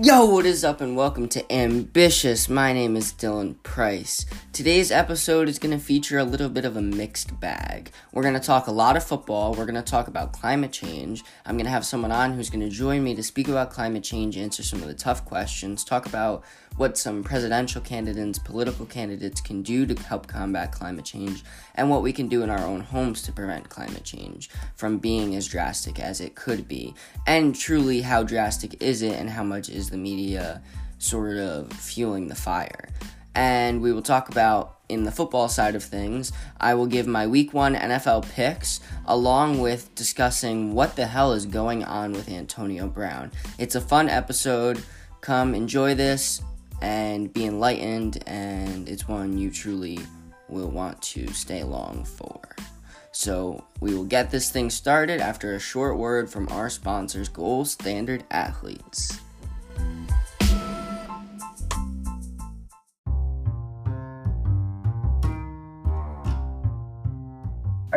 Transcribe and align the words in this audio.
Yo, 0.00 0.24
what 0.26 0.46
is 0.46 0.62
up, 0.62 0.80
and 0.80 0.96
welcome 0.96 1.28
to 1.28 1.52
Ambitious. 1.52 2.48
My 2.48 2.72
name 2.72 2.94
is 2.94 3.12
Dylan 3.12 3.60
Price. 3.64 4.26
Today's 4.52 4.92
episode 4.92 5.48
is 5.48 5.58
going 5.58 5.76
to 5.76 5.84
feature 5.84 6.18
a 6.18 6.24
little 6.24 6.48
bit 6.48 6.64
of 6.64 6.76
a 6.76 6.80
mixed 6.80 7.40
bag. 7.40 7.90
We're 8.12 8.22
going 8.22 8.34
to 8.34 8.40
talk 8.40 8.68
a 8.68 8.70
lot 8.70 8.96
of 8.96 9.02
football, 9.02 9.54
we're 9.54 9.66
going 9.66 9.74
to 9.74 9.82
talk 9.82 10.06
about 10.06 10.32
climate 10.32 10.70
change. 10.70 11.24
I'm 11.44 11.56
going 11.56 11.64
to 11.64 11.72
have 11.72 11.84
someone 11.84 12.12
on 12.12 12.32
who's 12.32 12.48
going 12.48 12.60
to 12.60 12.68
join 12.68 13.02
me 13.02 13.16
to 13.16 13.24
speak 13.24 13.48
about 13.48 13.72
climate 13.72 14.04
change, 14.04 14.36
answer 14.36 14.62
some 14.62 14.80
of 14.82 14.86
the 14.86 14.94
tough 14.94 15.24
questions, 15.24 15.82
talk 15.82 16.06
about 16.06 16.44
what 16.76 16.96
some 16.96 17.24
presidential 17.24 17.80
candidates, 17.80 18.38
political 18.38 18.86
candidates 18.86 19.40
can 19.40 19.62
do 19.62 19.84
to 19.84 20.00
help 20.04 20.28
combat 20.28 20.70
climate 20.70 21.04
change, 21.04 21.42
and 21.74 21.90
what 21.90 22.02
we 22.02 22.12
can 22.12 22.28
do 22.28 22.42
in 22.42 22.50
our 22.50 22.64
own 22.64 22.80
homes 22.80 23.20
to 23.22 23.32
prevent 23.32 23.68
climate 23.68 24.04
change 24.04 24.48
from 24.76 24.98
being 24.98 25.34
as 25.34 25.48
drastic 25.48 25.98
as 25.98 26.20
it 26.20 26.36
could 26.36 26.68
be. 26.68 26.94
And 27.26 27.54
truly, 27.56 28.02
how 28.02 28.22
drastic 28.22 28.80
is 28.80 29.02
it, 29.02 29.14
and 29.14 29.28
how 29.28 29.42
much 29.42 29.68
is 29.68 29.87
the 29.90 29.96
media 29.96 30.62
sort 30.98 31.36
of 31.36 31.72
fueling 31.72 32.28
the 32.28 32.34
fire? 32.34 32.88
And 33.34 33.80
we 33.80 33.92
will 33.92 34.02
talk 34.02 34.28
about 34.28 34.78
in 34.88 35.04
the 35.04 35.12
football 35.12 35.48
side 35.48 35.74
of 35.74 35.84
things, 35.84 36.32
I 36.60 36.74
will 36.74 36.86
give 36.86 37.06
my 37.06 37.26
week 37.26 37.52
one 37.52 37.74
NFL 37.74 38.28
picks 38.30 38.80
along 39.06 39.60
with 39.60 39.94
discussing 39.94 40.74
what 40.74 40.96
the 40.96 41.06
hell 41.06 41.32
is 41.32 41.46
going 41.46 41.84
on 41.84 42.12
with 42.12 42.28
Antonio 42.28 42.88
Brown. 42.88 43.30
It's 43.58 43.74
a 43.74 43.80
fun 43.80 44.08
episode. 44.08 44.82
Come 45.20 45.54
enjoy 45.54 45.94
this 45.94 46.42
and 46.80 47.32
be 47.32 47.44
enlightened, 47.44 48.22
and 48.26 48.88
it's 48.88 49.08
one 49.08 49.36
you 49.36 49.50
truly 49.50 49.98
will 50.48 50.70
want 50.70 51.00
to 51.02 51.26
stay 51.28 51.62
long 51.62 52.04
for. 52.04 52.40
So, 53.12 53.64
we 53.80 53.94
will 53.94 54.04
get 54.04 54.30
this 54.30 54.50
thing 54.50 54.70
started 54.70 55.20
after 55.20 55.54
a 55.54 55.60
short 55.60 55.96
word 55.96 56.30
from 56.30 56.48
our 56.50 56.70
sponsors, 56.70 57.28
Gold 57.28 57.68
Standard 57.68 58.22
Athletes. 58.30 59.18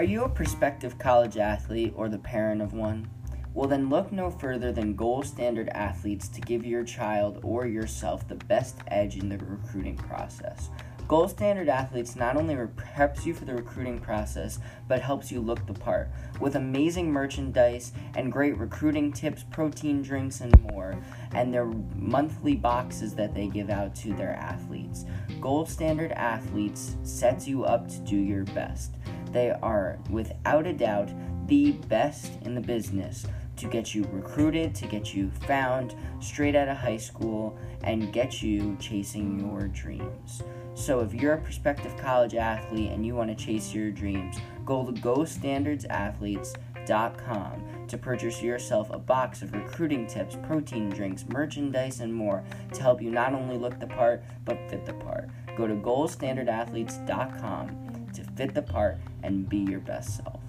Are 0.01 0.13
you 0.13 0.23
a 0.23 0.29
prospective 0.29 0.97
college 0.97 1.37
athlete 1.37 1.93
or 1.95 2.09
the 2.09 2.17
parent 2.17 2.59
of 2.59 2.73
one? 2.73 3.07
Well, 3.53 3.69
then 3.69 3.87
look 3.87 4.11
no 4.11 4.31
further 4.31 4.71
than 4.71 4.95
Gold 4.95 5.27
Standard 5.27 5.69
Athletes 5.69 6.27
to 6.29 6.41
give 6.41 6.65
your 6.65 6.83
child 6.83 7.39
or 7.43 7.67
yourself 7.67 8.27
the 8.27 8.33
best 8.33 8.79
edge 8.87 9.17
in 9.17 9.29
the 9.29 9.37
recruiting 9.37 9.97
process. 9.97 10.69
Gold 11.07 11.29
Standard 11.29 11.69
Athletes 11.69 12.15
not 12.15 12.35
only 12.35 12.55
preps 12.55 13.25
you 13.27 13.35
for 13.35 13.45
the 13.45 13.53
recruiting 13.53 13.99
process, 13.99 14.57
but 14.87 15.01
helps 15.01 15.31
you 15.31 15.39
look 15.39 15.67
the 15.67 15.73
part. 15.73 16.09
With 16.39 16.55
amazing 16.55 17.11
merchandise 17.11 17.91
and 18.15 18.31
great 18.31 18.57
recruiting 18.57 19.13
tips, 19.13 19.43
protein 19.51 20.01
drinks, 20.01 20.41
and 20.41 20.59
more, 20.71 20.95
and 21.33 21.53
their 21.53 21.65
monthly 21.65 22.55
boxes 22.55 23.13
that 23.15 23.35
they 23.35 23.45
give 23.45 23.69
out 23.69 23.93
to 23.97 24.15
their 24.15 24.33
athletes. 24.33 25.05
Gold 25.39 25.69
Standard 25.69 26.11
Athletes 26.13 26.95
sets 27.03 27.47
you 27.47 27.65
up 27.65 27.87
to 27.87 27.99
do 27.99 28.15
your 28.15 28.45
best. 28.45 28.95
They 29.31 29.51
are, 29.61 29.97
without 30.09 30.67
a 30.67 30.73
doubt, 30.73 31.09
the 31.47 31.71
best 31.71 32.33
in 32.43 32.53
the 32.55 32.61
business 32.61 33.25
to 33.57 33.67
get 33.67 33.93
you 33.93 34.07
recruited, 34.11 34.73
to 34.75 34.87
get 34.87 35.13
you 35.13 35.29
found 35.47 35.95
straight 36.19 36.55
out 36.55 36.67
of 36.67 36.77
high 36.77 36.97
school, 36.97 37.57
and 37.83 38.11
get 38.11 38.41
you 38.41 38.75
chasing 38.79 39.39
your 39.39 39.67
dreams. 39.67 40.41
So, 40.73 41.01
if 41.01 41.13
you're 41.13 41.33
a 41.33 41.41
prospective 41.41 41.95
college 41.97 42.33
athlete 42.33 42.89
and 42.91 43.05
you 43.05 43.13
want 43.15 43.29
to 43.29 43.45
chase 43.45 43.71
your 43.73 43.91
dreams, 43.91 44.37
go 44.65 44.85
to 44.85 44.93
GoldStandardAthletes.com 44.93 47.87
to 47.87 47.97
purchase 47.97 48.41
yourself 48.41 48.89
a 48.89 48.97
box 48.97 49.41
of 49.41 49.51
recruiting 49.53 50.07
tips, 50.07 50.37
protein 50.47 50.89
drinks, 50.89 51.25
merchandise, 51.27 51.99
and 51.99 52.13
more 52.13 52.41
to 52.73 52.81
help 52.81 53.01
you 53.01 53.11
not 53.11 53.33
only 53.33 53.57
look 53.57 53.77
the 53.79 53.87
part 53.87 54.23
but 54.45 54.57
fit 54.69 54.85
the 54.85 54.93
part. 54.93 55.29
Go 55.57 55.67
to 55.67 55.75
GoldStandardAthletes.com 55.75 57.90
to 58.13 58.23
fit 58.23 58.53
the 58.53 58.61
part 58.61 58.97
and 59.23 59.47
be 59.47 59.57
your 59.57 59.79
best 59.79 60.17
self. 60.17 60.39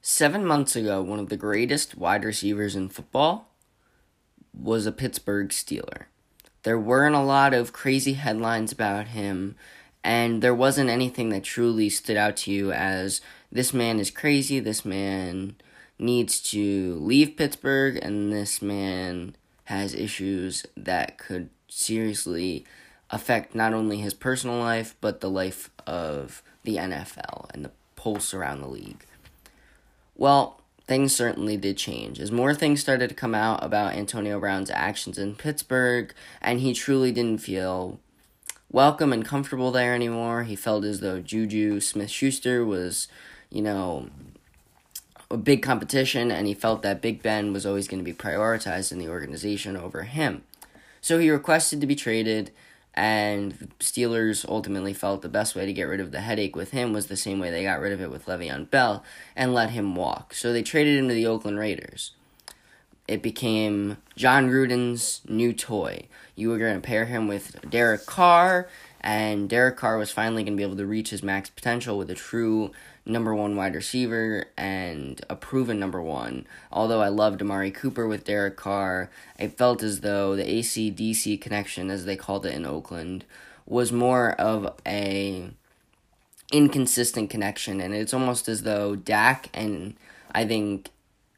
Seven 0.00 0.44
months 0.46 0.76
ago, 0.76 1.02
one 1.02 1.18
of 1.18 1.28
the 1.28 1.36
greatest 1.36 1.96
wide 1.96 2.24
receivers 2.24 2.76
in 2.76 2.88
football 2.88 3.48
was 4.52 4.86
a 4.86 4.92
Pittsburgh 4.92 5.48
Steeler. 5.48 6.04
There 6.62 6.78
weren't 6.78 7.16
a 7.16 7.22
lot 7.22 7.52
of 7.52 7.72
crazy 7.72 8.12
headlines 8.12 8.70
about 8.70 9.08
him, 9.08 9.56
and 10.04 10.42
there 10.42 10.54
wasn't 10.54 10.90
anything 10.90 11.30
that 11.30 11.44
truly 11.44 11.88
stood 11.88 12.16
out 12.16 12.36
to 12.38 12.52
you 12.52 12.70
as 12.70 13.20
this 13.50 13.74
man 13.74 13.98
is 13.98 14.10
crazy, 14.10 14.60
this 14.60 14.84
man 14.84 15.56
needs 15.98 16.40
to 16.50 16.94
leave 17.00 17.36
Pittsburgh, 17.36 17.98
and 18.02 18.32
this 18.32 18.62
man 18.62 19.36
has 19.64 19.94
issues 19.94 20.64
that 20.76 21.18
could 21.18 21.50
seriously 21.74 22.64
affect 23.10 23.54
not 23.54 23.74
only 23.74 23.98
his 23.98 24.14
personal 24.14 24.58
life, 24.58 24.94
but 25.00 25.20
the 25.20 25.30
life 25.30 25.70
of 25.86 26.42
the 26.62 26.76
NFL 26.76 27.50
and 27.52 27.64
the 27.64 27.70
pulse 27.96 28.32
around 28.32 28.60
the 28.60 28.68
league. 28.68 29.04
Well, 30.16 30.60
things 30.86 31.14
certainly 31.14 31.56
did 31.56 31.76
change 31.76 32.20
as 32.20 32.30
more 32.30 32.54
things 32.54 32.80
started 32.80 33.08
to 33.08 33.14
come 33.14 33.34
out 33.34 33.62
about 33.64 33.94
Antonio 33.94 34.38
Brown's 34.38 34.70
actions 34.70 35.18
in 35.18 35.34
Pittsburgh, 35.34 36.14
and 36.40 36.60
he 36.60 36.74
truly 36.74 37.12
didn't 37.12 37.40
feel 37.40 37.98
welcome 38.70 39.12
and 39.12 39.24
comfortable 39.24 39.70
there 39.70 39.94
anymore. 39.94 40.44
He 40.44 40.56
felt 40.56 40.84
as 40.84 41.00
though 41.00 41.20
Juju 41.20 41.80
Smith 41.80 42.10
Schuster 42.10 42.64
was, 42.64 43.08
you 43.50 43.62
know, 43.62 44.08
a 45.30 45.36
big 45.36 45.62
competition, 45.62 46.30
and 46.30 46.46
he 46.46 46.54
felt 46.54 46.82
that 46.82 47.00
Big 47.00 47.22
Ben 47.22 47.52
was 47.52 47.66
always 47.66 47.88
going 47.88 48.00
to 48.00 48.04
be 48.04 48.16
prioritized 48.16 48.92
in 48.92 48.98
the 48.98 49.08
organization 49.08 49.76
over 49.76 50.02
him. 50.02 50.42
So 51.04 51.18
he 51.18 51.28
requested 51.28 51.82
to 51.82 51.86
be 51.86 51.96
traded, 51.96 52.50
and 52.94 53.52
the 53.52 53.66
Steelers 53.78 54.48
ultimately 54.48 54.94
felt 54.94 55.20
the 55.20 55.28
best 55.28 55.54
way 55.54 55.66
to 55.66 55.72
get 55.74 55.82
rid 55.82 56.00
of 56.00 56.12
the 56.12 56.22
headache 56.22 56.56
with 56.56 56.70
him 56.70 56.94
was 56.94 57.08
the 57.08 57.14
same 57.16 57.38
way 57.38 57.50
they 57.50 57.62
got 57.62 57.78
rid 57.78 57.92
of 57.92 58.00
it 58.00 58.10
with 58.10 58.24
Le'Veon 58.24 58.70
Bell 58.70 59.04
and 59.36 59.52
let 59.52 59.68
him 59.68 59.96
walk. 59.96 60.32
So 60.32 60.50
they 60.50 60.62
traded 60.62 60.98
him 60.98 61.08
to 61.08 61.14
the 61.14 61.26
Oakland 61.26 61.58
Raiders. 61.58 62.12
It 63.06 63.22
became 63.22 63.98
Jon 64.16 64.48
Gruden's 64.48 65.20
new 65.28 65.52
toy. 65.52 66.06
You 66.36 66.48
were 66.48 66.56
going 66.56 66.80
to 66.80 66.80
pair 66.80 67.04
him 67.04 67.28
with 67.28 67.68
Derek 67.68 68.06
Carr, 68.06 68.66
and 69.04 69.50
Derek 69.50 69.76
Carr 69.76 69.98
was 69.98 70.10
finally 70.10 70.42
going 70.42 70.54
to 70.54 70.56
be 70.56 70.62
able 70.62 70.78
to 70.78 70.86
reach 70.86 71.10
his 71.10 71.22
max 71.22 71.50
potential 71.50 71.98
with 71.98 72.10
a 72.10 72.14
true 72.14 72.72
number 73.04 73.34
one 73.34 73.54
wide 73.54 73.74
receiver 73.74 74.46
and 74.56 75.22
a 75.28 75.36
proven 75.36 75.78
number 75.78 76.00
one. 76.00 76.46
Although 76.72 77.02
I 77.02 77.08
loved 77.08 77.42
Amari 77.42 77.70
Cooper 77.70 78.08
with 78.08 78.24
Derek 78.24 78.56
Carr, 78.56 79.10
I 79.38 79.48
felt 79.48 79.82
as 79.82 80.00
though 80.00 80.34
the 80.34 80.42
ACDC 80.42 81.38
connection, 81.38 81.90
as 81.90 82.06
they 82.06 82.16
called 82.16 82.46
it 82.46 82.54
in 82.54 82.64
Oakland, 82.64 83.26
was 83.66 83.92
more 83.92 84.32
of 84.40 84.72
a 84.86 85.50
inconsistent 86.50 87.28
connection, 87.28 87.82
and 87.82 87.94
it's 87.94 88.14
almost 88.14 88.48
as 88.48 88.62
though 88.62 88.96
Dak 88.96 89.50
and 89.52 89.96
I 90.34 90.46
think 90.46 90.88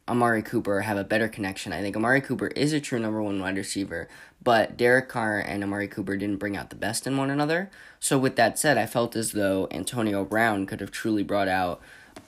Amari 0.09 0.43
Cooper 0.43 0.83
have 0.83 0.97
a 0.97 1.05
better 1.05 1.29
connection. 1.29 1.73
I 1.73 1.81
think 1.81 1.97
Amari 1.97 2.21
Cooper 2.21 2.49
is 2.49 2.73
a 2.73 2.81
true 2.81 3.01
number 3.01 3.21
one 3.21 3.41
wide 3.41 3.57
receiver, 3.57 4.09
but 4.43 4.77
Derek 4.77 5.09
Carr 5.09 5.41
and 5.41 5.65
Amari 5.65 5.89
Cooper 5.89 6.17
didn't 6.17 6.37
bring 6.37 6.57
out 6.57 6.71
the 6.71 6.77
best 6.77 7.07
in 7.07 7.17
one 7.17 7.29
another. 7.29 7.71
So, 7.99 8.17
with 8.17 8.37
that 8.37 8.59
said, 8.59 8.79
I 8.79 8.87
felt 8.87 9.17
as 9.17 9.33
though 9.33 9.67
Antonio 9.73 10.25
Brown 10.25 10.65
could 10.67 10.81
have 10.81 10.93
truly 10.93 11.25
brought 11.25 11.49
out 11.49 11.81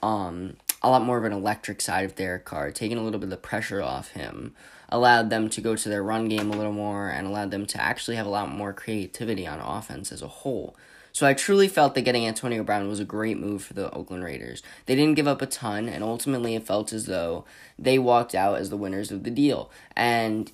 um, 0.03 0.57
a 0.81 0.89
lot 0.89 1.03
more 1.03 1.17
of 1.17 1.23
an 1.23 1.31
electric 1.31 1.79
side 1.79 2.03
of 2.03 2.15
Derek 2.15 2.43
Carr, 2.43 2.71
taking 2.71 2.97
a 2.97 3.03
little 3.03 3.19
bit 3.19 3.27
of 3.27 3.31
the 3.31 3.37
pressure 3.37 3.81
off 3.81 4.09
him, 4.09 4.53
allowed 4.89 5.29
them 5.29 5.49
to 5.49 5.61
go 5.61 5.77
to 5.77 5.89
their 5.89 6.03
run 6.03 6.27
game 6.27 6.51
a 6.51 6.57
little 6.57 6.73
more, 6.73 7.07
and 7.07 7.27
allowed 7.27 7.51
them 7.51 7.65
to 7.67 7.81
actually 7.81 8.17
have 8.17 8.25
a 8.25 8.29
lot 8.29 8.49
more 8.49 8.73
creativity 8.73 9.47
on 9.47 9.59
offense 9.59 10.11
as 10.11 10.21
a 10.21 10.27
whole. 10.27 10.75
So 11.11 11.27
I 11.27 11.33
truly 11.33 11.67
felt 11.67 11.95
that 11.95 12.01
getting 12.01 12.25
Antonio 12.25 12.63
Brown 12.63 12.87
was 12.87 12.99
a 12.99 13.05
great 13.05 13.39
move 13.39 13.63
for 13.63 13.73
the 13.73 13.91
Oakland 13.91 14.23
Raiders. 14.23 14.63
They 14.85 14.95
didn't 14.95 15.15
give 15.15 15.27
up 15.27 15.41
a 15.41 15.45
ton, 15.45 15.89
and 15.89 16.03
ultimately 16.03 16.55
it 16.55 16.65
felt 16.65 16.93
as 16.93 17.05
though 17.05 17.45
they 17.77 17.99
walked 17.99 18.35
out 18.35 18.59
as 18.59 18.69
the 18.69 18.77
winners 18.77 19.11
of 19.11 19.23
the 19.23 19.31
deal. 19.31 19.69
And 19.95 20.51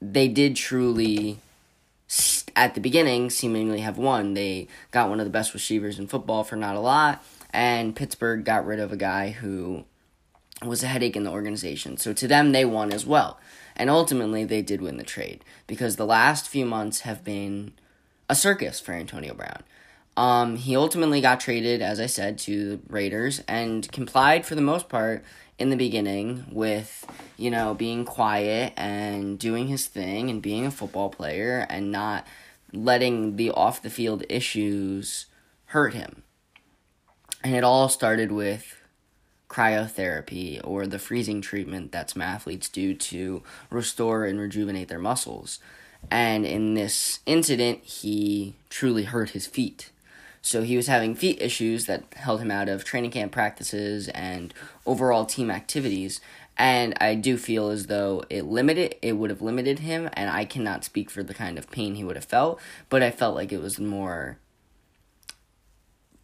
they 0.00 0.28
did 0.28 0.56
truly, 0.56 1.38
at 2.54 2.74
the 2.74 2.80
beginning, 2.80 3.30
seemingly 3.30 3.80
have 3.80 3.98
won. 3.98 4.34
They 4.34 4.68
got 4.90 5.08
one 5.08 5.20
of 5.20 5.26
the 5.26 5.30
best 5.30 5.54
receivers 5.54 5.98
in 5.98 6.06
football 6.06 6.44
for 6.44 6.56
not 6.56 6.76
a 6.76 6.80
lot, 6.80 7.24
and 7.50 7.96
Pittsburgh 7.96 8.44
got 8.44 8.66
rid 8.66 8.80
of 8.80 8.92
a 8.92 8.96
guy 8.96 9.30
who 9.30 9.84
was 10.64 10.82
a 10.82 10.86
headache 10.86 11.16
in 11.16 11.24
the 11.24 11.30
organization. 11.30 11.96
So 11.96 12.12
to 12.14 12.28
them, 12.28 12.52
they 12.52 12.64
won 12.64 12.92
as 12.92 13.04
well. 13.04 13.38
And 13.76 13.90
ultimately, 13.90 14.44
they 14.44 14.62
did 14.62 14.80
win 14.80 14.96
the 14.96 15.04
trade 15.04 15.44
because 15.66 15.96
the 15.96 16.06
last 16.06 16.48
few 16.48 16.64
months 16.64 17.00
have 17.00 17.22
been 17.22 17.72
a 18.28 18.34
circus 18.34 18.80
for 18.80 18.92
Antonio 18.92 19.34
Brown. 19.34 19.62
Um, 20.16 20.56
he 20.56 20.74
ultimately 20.76 21.20
got 21.20 21.40
traded, 21.40 21.82
as 21.82 22.00
I 22.00 22.06
said, 22.06 22.38
to 22.38 22.76
the 22.76 22.80
Raiders 22.88 23.42
and 23.46 23.90
complied 23.92 24.46
for 24.46 24.54
the 24.54 24.62
most 24.62 24.88
part 24.88 25.22
in 25.58 25.70
the 25.70 25.76
beginning 25.76 26.46
with, 26.50 27.06
you 27.36 27.50
know, 27.50 27.74
being 27.74 28.04
quiet 28.04 28.72
and 28.76 29.38
doing 29.38 29.68
his 29.68 29.86
thing 29.86 30.30
and 30.30 30.40
being 30.40 30.64
a 30.64 30.70
football 30.70 31.10
player 31.10 31.66
and 31.68 31.92
not 31.92 32.26
letting 32.72 33.36
the 33.36 33.50
off 33.50 33.82
the 33.82 33.90
field 33.90 34.24
issues 34.28 35.26
hurt 35.66 35.94
him. 35.94 36.22
And 37.44 37.54
it 37.54 37.64
all 37.64 37.88
started 37.88 38.32
with 38.32 38.80
cryotherapy 39.48 40.60
or 40.64 40.86
the 40.86 40.98
freezing 40.98 41.40
treatment 41.40 41.92
that 41.92 42.10
some 42.10 42.22
athletes 42.22 42.68
do 42.68 42.94
to 42.94 43.42
restore 43.70 44.24
and 44.24 44.40
rejuvenate 44.40 44.88
their 44.88 44.98
muscles. 44.98 45.60
And 46.10 46.46
in 46.46 46.74
this 46.74 47.20
incident, 47.26 47.82
he 47.84 48.54
truly 48.70 49.04
hurt 49.04 49.30
his 49.30 49.46
feet. 49.46 49.90
So 50.42 50.62
he 50.62 50.76
was 50.76 50.86
having 50.86 51.14
feet 51.14 51.42
issues 51.42 51.86
that 51.86 52.04
held 52.14 52.40
him 52.40 52.50
out 52.50 52.68
of 52.68 52.84
training 52.84 53.10
camp 53.10 53.32
practices 53.32 54.08
and 54.08 54.54
overall 54.86 55.24
team 55.24 55.50
activities. 55.50 56.20
And 56.56 56.94
I 57.00 57.14
do 57.14 57.36
feel 57.36 57.68
as 57.68 57.86
though 57.86 58.22
it 58.30 58.44
limited 58.44 58.94
it 59.02 59.14
would 59.14 59.30
have 59.30 59.42
limited 59.42 59.80
him 59.80 60.08
and 60.12 60.30
I 60.30 60.44
cannot 60.44 60.84
speak 60.84 61.10
for 61.10 61.22
the 61.22 61.34
kind 61.34 61.58
of 61.58 61.70
pain 61.70 61.96
he 61.96 62.04
would 62.04 62.16
have 62.16 62.24
felt, 62.24 62.60
but 62.88 63.02
I 63.02 63.10
felt 63.10 63.34
like 63.34 63.52
it 63.52 63.60
was 63.60 63.78
more 63.78 64.38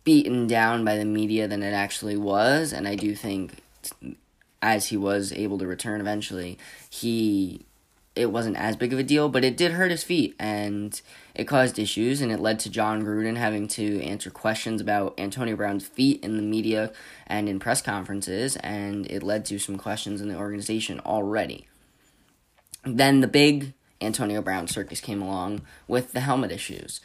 beaten 0.04 0.46
down 0.46 0.84
by 0.84 0.96
the 0.96 1.04
media 1.04 1.46
than 1.46 1.62
it 1.62 1.72
actually 1.72 2.16
was, 2.16 2.72
and 2.72 2.88
I 2.88 2.96
do 2.96 3.14
think 3.14 3.62
as 4.60 4.88
he 4.88 4.96
was 4.96 5.32
able 5.32 5.58
to 5.58 5.66
return 5.66 6.00
eventually, 6.00 6.58
he 6.88 7.64
it 8.14 8.26
wasn't 8.26 8.56
as 8.56 8.76
big 8.76 8.92
of 8.92 8.98
a 8.98 9.02
deal, 9.02 9.28
but 9.28 9.44
it 9.44 9.56
did 9.56 9.72
hurt 9.72 9.90
his 9.90 10.04
feet 10.04 10.34
and 10.38 11.00
it 11.34 11.44
caused 11.44 11.78
issues 11.78 12.20
and 12.20 12.30
it 12.30 12.40
led 12.40 12.58
to 12.60 12.70
Jon 12.70 13.02
Gruden 13.02 13.36
having 13.36 13.68
to 13.68 14.02
answer 14.02 14.30
questions 14.30 14.80
about 14.80 15.14
Antonio 15.18 15.56
Brown's 15.56 15.86
feet 15.86 16.22
in 16.22 16.36
the 16.36 16.42
media 16.42 16.92
and 17.26 17.48
in 17.48 17.58
press 17.58 17.80
conferences 17.80 18.56
and 18.56 19.06
it 19.10 19.22
led 19.22 19.44
to 19.46 19.58
some 19.58 19.78
questions 19.78 20.20
in 20.20 20.28
the 20.28 20.36
organization 20.36 21.00
already. 21.00 21.66
Then 22.84 23.20
the 23.20 23.28
big 23.28 23.72
Antonio 24.00 24.42
Brown 24.42 24.66
circus 24.66 25.00
came 25.00 25.22
along 25.22 25.62
with 25.86 26.12
the 26.12 26.20
helmet 26.20 26.52
issues 26.52 27.00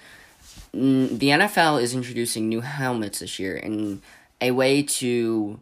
the 0.74 1.30
NFL 1.30 1.81
is 1.81 1.95
introducing 1.95 2.50
new 2.50 2.62
helmets 2.62 3.19
this 3.19 3.39
year 3.39 3.56
in 3.56 4.01
a 4.42 4.51
way 4.51 4.83
to 4.83 5.59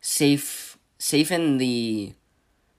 safe 0.00 0.78
safeten 0.98 1.58
the 1.58 2.12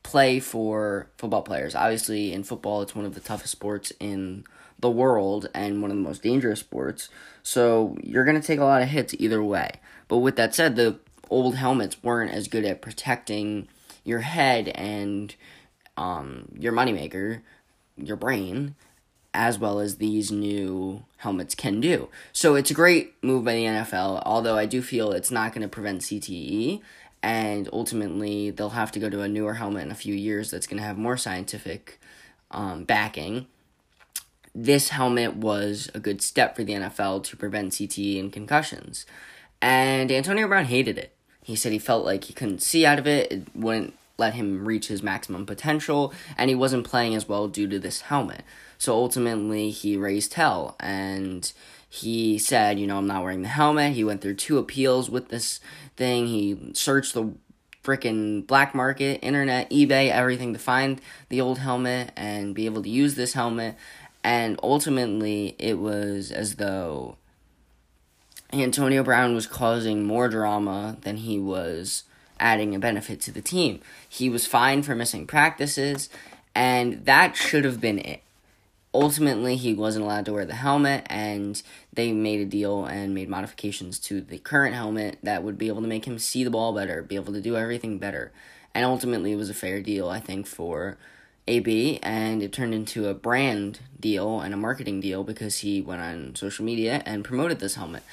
play 0.06 0.40
for 0.40 1.08
football 1.18 1.42
players. 1.42 1.74
Obviously, 1.74 2.32
in 2.32 2.44
football, 2.44 2.84
it's 2.84 2.96
one 2.96 3.06
of 3.06 3.16
the 3.16 3.20
toughest 3.20 3.52
sports 3.52 3.92
in 4.00 4.46
the 4.80 4.90
world 4.90 5.50
and 5.54 5.82
one 5.82 5.90
of 5.90 5.98
the 5.98 6.04
most 6.04 6.22
dangerous 6.22 6.60
sports. 6.60 7.10
So 7.42 7.98
you're 8.04 8.24
going 8.24 8.40
to 8.40 8.46
take 8.46 8.60
a 8.60 8.66
lot 8.66 8.84
of 8.84 8.88
hits 8.88 9.16
either 9.18 9.44
way. 9.44 9.72
But 10.08 10.18
with 10.20 10.36
that 10.36 10.54
said, 10.54 10.76
the 10.76 11.00
old 11.32 11.56
helmets 11.56 12.04
weren't 12.04 12.32
as 12.32 12.48
good 12.48 12.66
at 12.66 12.84
protecting 12.84 13.68
your 14.04 14.20
head 14.20 14.68
and 14.70 15.36
um, 15.98 16.50
your 16.56 16.72
moneymaker, 16.72 17.42
your 17.98 18.16
brain, 18.16 18.76
as 19.34 19.58
well 19.58 19.80
as 19.80 19.98
these 19.98 20.32
new 20.32 21.04
helmets 21.18 21.56
can 21.56 21.82
do. 21.82 22.10
So 22.32 22.54
it's 22.54 22.70
a 22.70 22.76
great 22.76 23.16
move 23.24 23.44
by 23.44 23.56
the 23.56 23.66
NFL, 23.66 24.22
although 24.24 24.56
I 24.58 24.68
do 24.68 24.84
feel 24.84 25.12
it's 25.12 25.32
not 25.32 25.52
going 25.52 25.64
to 25.64 25.68
prevent 25.68 26.02
CTE, 26.02 26.82
and 27.26 27.68
ultimately 27.74 28.52
they'll 28.52 28.70
have 28.70 28.92
to 28.92 29.00
go 29.00 29.10
to 29.10 29.22
a 29.22 29.28
newer 29.28 29.56
helmet 29.56 29.82
in 29.82 29.92
a 29.92 29.96
few 29.96 30.14
years 30.14 30.52
that's 30.52 30.68
going 30.68 30.78
to 30.78 30.84
have 30.84 30.96
more 30.96 31.18
scientific 31.18 32.00
um, 32.52 32.84
backing. 32.84 33.48
This 34.54 34.90
helmet 34.90 35.36
was 35.36 35.90
a 35.96 36.00
good 36.00 36.22
step 36.22 36.56
for 36.56 36.64
the 36.64 36.74
NFL 36.74 37.24
to 37.24 37.36
prevent 37.36 37.72
CTE 37.72 38.20
and 38.20 38.32
concussions. 38.32 39.08
And 39.60 40.12
Antonio 40.12 40.48
Brown 40.48 40.66
hated 40.66 41.00
it. 41.00 41.16
He 41.42 41.56
said 41.56 41.72
he 41.72 41.80
felt 41.80 42.06
like 42.06 42.26
he 42.26 42.34
couldn't 42.34 42.62
see 42.62 42.86
out 42.86 43.00
of 43.00 43.08
it, 43.08 43.32
it 43.32 43.56
wouldn't 43.56 43.96
let 44.20 44.36
him 44.36 44.64
reach 44.68 44.88
his 44.88 45.02
maximum 45.02 45.48
potential, 45.48 46.14
and 46.38 46.50
he 46.50 46.56
wasn't 46.56 46.86
playing 46.86 47.16
as 47.16 47.28
well 47.28 47.48
due 47.48 47.68
to 47.68 47.80
this 47.80 48.02
helmet. 48.02 48.44
So 48.78 48.94
ultimately, 48.94 49.72
he 49.72 49.98
raised 49.98 50.36
hell 50.36 50.76
and 50.80 51.52
he 51.90 52.38
said, 52.38 52.80
you 52.80 52.88
know, 52.88 52.98
I'm 52.98 53.08
not 53.08 53.24
wearing 53.24 53.42
the 53.42 53.48
helmet. 53.48 53.94
He 53.94 54.04
went 54.04 54.22
through 54.22 54.36
two 54.36 54.58
appeals 54.58 55.10
with 55.10 55.30
this 55.30 55.60
thing. 55.96 56.28
He 56.28 56.72
searched 56.74 57.14
the 57.14 57.34
freaking 57.84 58.46
black 58.46 58.74
market, 58.74 59.20
internet, 59.22 59.70
eBay, 59.70 60.10
everything 60.10 60.54
to 60.54 60.60
find 60.60 61.00
the 61.30 61.40
old 61.40 61.60
helmet 61.60 62.12
and 62.16 62.56
be 62.56 62.66
able 62.66 62.84
to 62.84 62.90
use 62.90 63.16
this 63.16 63.34
helmet. 63.34 63.76
And 64.24 64.60
ultimately, 64.64 65.56
it 65.60 65.78
was 65.78 66.32
as 66.32 66.56
though 66.56 67.18
Antonio 68.52 69.04
Brown 69.04 69.36
was 69.36 69.48
causing 69.48 70.04
more 70.04 70.28
drama 70.28 70.98
than 71.02 71.18
he 71.18 71.40
was 71.40 72.04
adding 72.40 72.76
a 72.76 72.80
benefit 72.80 73.22
to 73.22 73.32
the 73.32 73.42
team. 73.42 73.80
He 74.10 74.30
was 74.30 74.48
fined 74.48 74.86
for 74.86 74.96
missing 74.96 75.28
practices, 75.28 76.10
and 76.54 77.06
that 77.06 77.36
should 77.36 77.64
have 77.64 77.80
been 77.80 78.00
it 78.00 78.22
ultimately 78.96 79.56
he 79.56 79.74
wasn't 79.74 80.04
allowed 80.04 80.26
to 80.26 80.34
wear 80.34 80.46
the 80.46 80.56
helmet 80.56 81.06
and 81.10 81.62
they 81.94 82.12
made 82.12 82.42
a 82.42 82.46
deal 82.46 82.86
and 82.86 83.14
made 83.14 83.30
modifications 83.30 84.00
to 84.00 84.22
the 84.22 84.38
current 84.38 84.76
helmet 84.76 85.18
that 85.24 85.44
would 85.44 85.58
be 85.58 85.68
able 85.68 85.82
to 85.82 85.88
make 85.88 86.06
him 86.06 86.20
see 86.20 86.44
the 86.44 86.50
ball 86.50 86.74
better 86.74 87.02
be 87.02 87.16
able 87.16 87.34
to 87.34 87.42
do 87.42 87.56
everything 87.56 87.98
better. 87.98 88.32
And 88.74 88.86
ultimately 88.86 89.32
it 89.32 89.38
was 89.38 89.50
a 89.50 89.54
fair 89.54 89.82
deal 89.82 90.10
i 90.10 90.20
think 90.20 90.46
for 90.48 90.98
ab 91.48 91.68
and 92.02 92.42
it 92.42 92.52
turned 92.52 92.74
into 92.74 93.08
a 93.08 93.14
brand 93.14 93.80
deal 94.00 94.42
and 94.42 94.54
a 94.54 94.58
marketing 94.58 95.00
deal 95.00 95.24
because 95.24 95.60
he 95.60 95.82
went 95.82 96.02
on 96.02 96.36
social 96.36 96.66
media 96.66 97.04
and 97.06 97.24
promoted 97.24 97.60
this 97.60 97.76
helmet 97.76 98.04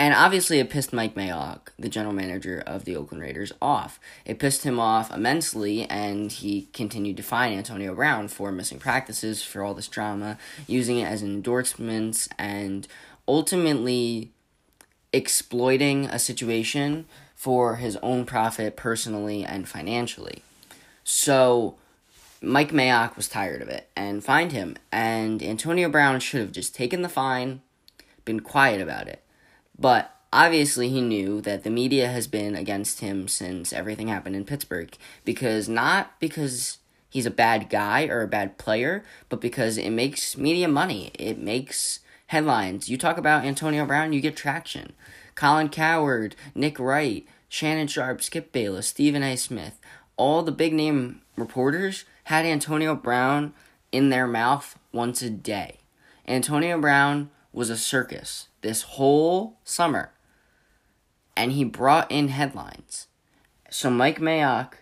and 0.00 0.14
obviously, 0.14 0.60
it 0.60 0.70
pissed 0.70 0.94
Mike 0.94 1.14
Mayock, 1.14 1.72
the 1.78 1.90
general 1.90 2.14
manager 2.14 2.62
of 2.66 2.86
the 2.86 2.96
Oakland 2.96 3.22
Raiders, 3.22 3.52
off. 3.60 4.00
It 4.24 4.38
pissed 4.38 4.64
him 4.64 4.80
off 4.80 5.12
immensely, 5.12 5.84
and 5.90 6.32
he 6.32 6.70
continued 6.72 7.18
to 7.18 7.22
fine 7.22 7.52
Antonio 7.52 7.94
Brown 7.94 8.28
for 8.28 8.50
missing 8.50 8.78
practices, 8.78 9.42
for 9.42 9.62
all 9.62 9.74
this 9.74 9.88
drama, 9.88 10.38
using 10.66 11.00
it 11.00 11.04
as 11.04 11.22
endorsements, 11.22 12.30
and 12.38 12.88
ultimately 13.28 14.30
exploiting 15.12 16.06
a 16.06 16.18
situation 16.18 17.04
for 17.34 17.76
his 17.76 17.96
own 17.96 18.24
profit 18.24 18.78
personally 18.78 19.44
and 19.44 19.68
financially. 19.68 20.42
So, 21.04 21.74
Mike 22.40 22.70
Mayock 22.70 23.16
was 23.16 23.28
tired 23.28 23.60
of 23.60 23.68
it 23.68 23.90
and 23.94 24.24
fined 24.24 24.52
him, 24.52 24.78
and 24.90 25.42
Antonio 25.42 25.90
Brown 25.90 26.20
should 26.20 26.40
have 26.40 26.52
just 26.52 26.74
taken 26.74 27.02
the 27.02 27.10
fine, 27.10 27.60
been 28.24 28.40
quiet 28.40 28.80
about 28.80 29.06
it. 29.06 29.22
But 29.80 30.14
obviously, 30.30 30.90
he 30.90 31.00
knew 31.00 31.40
that 31.40 31.64
the 31.64 31.70
media 31.70 32.08
has 32.08 32.26
been 32.26 32.54
against 32.54 33.00
him 33.00 33.26
since 33.26 33.72
everything 33.72 34.08
happened 34.08 34.36
in 34.36 34.44
Pittsburgh. 34.44 34.94
Because 35.24 35.68
not 35.68 36.20
because 36.20 36.78
he's 37.08 37.24
a 37.24 37.30
bad 37.30 37.70
guy 37.70 38.06
or 38.06 38.20
a 38.20 38.28
bad 38.28 38.58
player, 38.58 39.02
but 39.30 39.40
because 39.40 39.78
it 39.78 39.90
makes 39.90 40.36
media 40.36 40.68
money. 40.68 41.10
It 41.14 41.38
makes 41.38 42.00
headlines. 42.26 42.90
You 42.90 42.98
talk 42.98 43.16
about 43.16 43.44
Antonio 43.44 43.86
Brown, 43.86 44.12
you 44.12 44.20
get 44.20 44.36
traction. 44.36 44.92
Colin 45.34 45.70
Cowherd, 45.70 46.36
Nick 46.54 46.78
Wright, 46.78 47.26
Shannon 47.48 47.88
Sharpe, 47.88 48.22
Skip 48.22 48.52
Bayless, 48.52 48.88
Stephen 48.88 49.22
A. 49.22 49.34
Smith, 49.36 49.80
all 50.18 50.42
the 50.42 50.52
big 50.52 50.74
name 50.74 51.22
reporters 51.36 52.04
had 52.24 52.44
Antonio 52.44 52.94
Brown 52.94 53.54
in 53.90 54.10
their 54.10 54.26
mouth 54.26 54.78
once 54.92 55.22
a 55.22 55.30
day. 55.30 55.78
Antonio 56.28 56.78
Brown 56.78 57.30
was 57.52 57.70
a 57.70 57.76
circus 57.78 58.48
this 58.62 58.82
whole 58.82 59.58
summer. 59.64 60.12
And 61.36 61.52
he 61.52 61.64
brought 61.64 62.10
in 62.10 62.28
headlines. 62.28 63.06
So 63.70 63.90
Mike 63.90 64.18
Mayock 64.18 64.74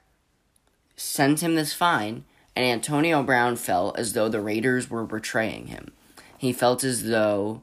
sent 0.96 1.42
him 1.42 1.54
this 1.54 1.72
fine, 1.72 2.24
and 2.56 2.64
Antonio 2.64 3.22
Brown 3.22 3.56
felt 3.56 3.98
as 3.98 4.14
though 4.14 4.28
the 4.28 4.40
Raiders 4.40 4.90
were 4.90 5.04
betraying 5.04 5.66
him. 5.66 5.92
He 6.36 6.52
felt 6.52 6.82
as 6.82 7.04
though 7.04 7.62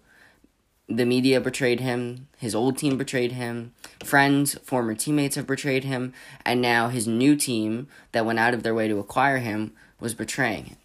the 0.88 1.06
media 1.06 1.42
betrayed 1.42 1.80
him, 1.80 2.28
his 2.38 2.54
old 2.54 2.78
team 2.78 2.98
betrayed 2.98 3.34
him, 3.34 3.74
friends, 4.04 4.56
former 4.64 4.94
teammates 4.94 5.36
have 5.36 5.48
betrayed 5.48 5.84
him, 5.84 6.14
and 6.46 6.62
now 6.62 6.90
his 6.90 7.08
new 7.08 7.36
team 7.36 7.88
that 8.12 8.26
went 8.26 8.40
out 8.40 8.54
of 8.54 8.64
their 8.64 8.76
way 8.76 8.88
to 8.88 9.00
acquire 9.00 9.40
him 9.40 9.74
was 10.00 10.14
betraying 10.14 10.66
him. 10.66 10.78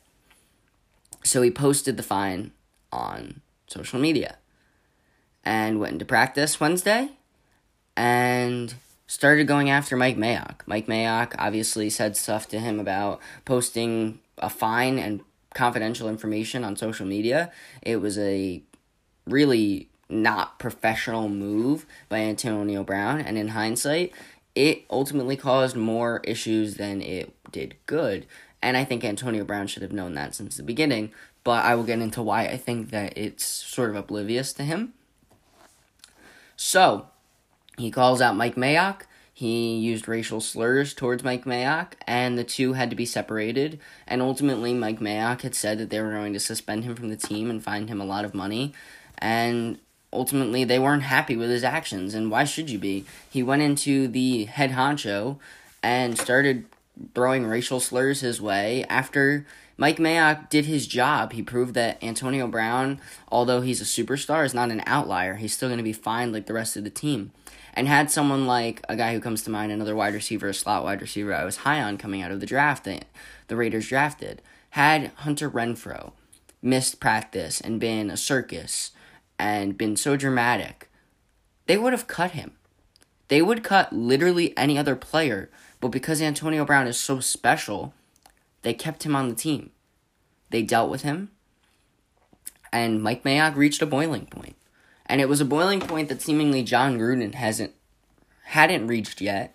So 1.22 1.42
he 1.42 1.50
posted 1.50 1.96
the 1.96 2.02
fine 2.02 2.52
on 2.90 3.42
social 3.66 4.00
media 4.00 4.38
and 5.44 5.80
went 5.80 5.94
into 5.94 6.04
practice 6.04 6.60
Wednesday 6.60 7.10
and 7.96 8.74
started 9.06 9.46
going 9.46 9.68
after 9.68 9.96
Mike 9.96 10.16
Mayock. 10.16 10.60
Mike 10.66 10.86
Mayock 10.86 11.34
obviously 11.38 11.90
said 11.90 12.16
stuff 12.16 12.48
to 12.48 12.60
him 12.60 12.78
about 12.78 13.20
posting 13.44 14.20
a 14.38 14.48
fine 14.48 14.98
and 14.98 15.20
confidential 15.54 16.08
information 16.08 16.64
on 16.64 16.76
social 16.76 17.06
media. 17.06 17.50
It 17.82 17.96
was 17.96 18.18
a 18.18 18.62
really 19.26 19.88
not 20.08 20.58
professional 20.58 21.28
move 21.28 21.86
by 22.08 22.18
Antonio 22.18 22.82
Brown, 22.82 23.20
and 23.20 23.38
in 23.38 23.48
hindsight, 23.48 24.12
it 24.54 24.84
ultimately 24.90 25.36
caused 25.36 25.76
more 25.76 26.20
issues 26.24 26.74
than 26.76 27.00
it 27.00 27.34
did 27.50 27.76
good. 27.86 28.26
And 28.62 28.76
I 28.76 28.84
think 28.84 29.04
Antonio 29.04 29.44
Brown 29.44 29.66
should 29.66 29.82
have 29.82 29.92
known 29.92 30.14
that 30.14 30.34
since 30.34 30.56
the 30.56 30.62
beginning, 30.62 31.12
but 31.44 31.64
I 31.64 31.74
will 31.74 31.84
get 31.84 32.00
into 32.00 32.22
why 32.22 32.46
I 32.46 32.56
think 32.56 32.90
that 32.90 33.16
it's 33.16 33.44
sort 33.44 33.90
of 33.90 33.96
oblivious 33.96 34.52
to 34.54 34.64
him. 34.64 34.94
So, 36.62 37.06
he 37.78 37.90
calls 37.90 38.20
out 38.20 38.36
Mike 38.36 38.54
Mayock. 38.54 39.04
He 39.32 39.78
used 39.78 40.06
racial 40.06 40.42
slurs 40.42 40.92
towards 40.92 41.24
Mike 41.24 41.46
Mayock, 41.46 41.94
and 42.06 42.36
the 42.36 42.44
two 42.44 42.74
had 42.74 42.90
to 42.90 42.96
be 42.96 43.06
separated. 43.06 43.80
And 44.06 44.20
ultimately, 44.20 44.74
Mike 44.74 45.00
Mayock 45.00 45.40
had 45.40 45.54
said 45.54 45.78
that 45.78 45.88
they 45.88 46.02
were 46.02 46.12
going 46.12 46.34
to 46.34 46.38
suspend 46.38 46.84
him 46.84 46.94
from 46.94 47.08
the 47.08 47.16
team 47.16 47.48
and 47.48 47.64
fine 47.64 47.88
him 47.88 47.98
a 47.98 48.04
lot 48.04 48.26
of 48.26 48.34
money. 48.34 48.74
And 49.16 49.78
ultimately 50.12 50.62
they 50.64 50.78
weren't 50.78 51.04
happy 51.04 51.34
with 51.34 51.48
his 51.48 51.64
actions, 51.64 52.12
and 52.12 52.30
why 52.30 52.44
should 52.44 52.68
you 52.68 52.78
be? 52.78 53.06
He 53.30 53.42
went 53.42 53.62
into 53.62 54.06
the 54.06 54.44
head 54.44 54.72
honcho 54.72 55.38
and 55.82 56.18
started 56.18 56.66
throwing 57.14 57.46
racial 57.46 57.80
slurs 57.80 58.20
his 58.20 58.38
way 58.38 58.84
after 58.90 59.46
Mike 59.80 59.96
Mayock 59.96 60.50
did 60.50 60.66
his 60.66 60.86
job. 60.86 61.32
He 61.32 61.42
proved 61.42 61.72
that 61.72 62.04
Antonio 62.04 62.46
Brown, 62.46 63.00
although 63.32 63.62
he's 63.62 63.80
a 63.80 63.84
superstar, 63.84 64.44
is 64.44 64.52
not 64.52 64.70
an 64.70 64.82
outlier. 64.84 65.36
He's 65.36 65.54
still 65.54 65.70
going 65.70 65.78
to 65.78 65.82
be 65.82 65.94
fine 65.94 66.32
like 66.32 66.44
the 66.44 66.52
rest 66.52 66.76
of 66.76 66.84
the 66.84 66.90
team. 66.90 67.32
And 67.72 67.88
had 67.88 68.10
someone 68.10 68.46
like 68.46 68.84
a 68.90 68.96
guy 68.96 69.14
who 69.14 69.20
comes 69.20 69.42
to 69.44 69.50
mind, 69.50 69.72
another 69.72 69.96
wide 69.96 70.12
receiver, 70.12 70.48
a 70.48 70.54
slot 70.54 70.84
wide 70.84 71.00
receiver 71.00 71.32
I 71.32 71.46
was 71.46 71.56
high 71.56 71.80
on 71.80 71.96
coming 71.96 72.20
out 72.20 72.30
of 72.30 72.40
the 72.40 72.46
draft 72.46 72.84
that 72.84 73.06
the 73.48 73.56
Raiders 73.56 73.88
drafted, 73.88 74.42
had 74.70 75.12
Hunter 75.14 75.48
Renfrow 75.48 76.12
missed 76.60 77.00
practice 77.00 77.58
and 77.58 77.80
been 77.80 78.10
a 78.10 78.18
circus 78.18 78.90
and 79.38 79.78
been 79.78 79.96
so 79.96 80.14
dramatic, 80.14 80.90
they 81.64 81.78
would 81.78 81.94
have 81.94 82.06
cut 82.06 82.32
him. 82.32 82.52
They 83.28 83.40
would 83.40 83.64
cut 83.64 83.94
literally 83.94 84.54
any 84.58 84.76
other 84.76 84.94
player, 84.94 85.48
but 85.80 85.88
because 85.88 86.20
Antonio 86.20 86.66
Brown 86.66 86.86
is 86.86 87.00
so 87.00 87.20
special, 87.20 87.94
they 88.62 88.74
kept 88.74 89.04
him 89.04 89.16
on 89.16 89.28
the 89.28 89.34
team. 89.34 89.70
They 90.50 90.62
dealt 90.62 90.90
with 90.90 91.02
him, 91.02 91.30
and 92.72 93.02
Mike 93.02 93.22
Mayock 93.22 93.56
reached 93.56 93.82
a 93.82 93.86
boiling 93.86 94.26
point. 94.26 94.56
And 95.06 95.20
it 95.20 95.28
was 95.28 95.40
a 95.40 95.44
boiling 95.44 95.80
point 95.80 96.08
that 96.08 96.22
seemingly 96.22 96.62
Jon 96.62 96.98
Gruden 96.98 97.34
hasn't 97.34 97.72
hadn't 98.44 98.86
reached 98.86 99.20
yet 99.20 99.54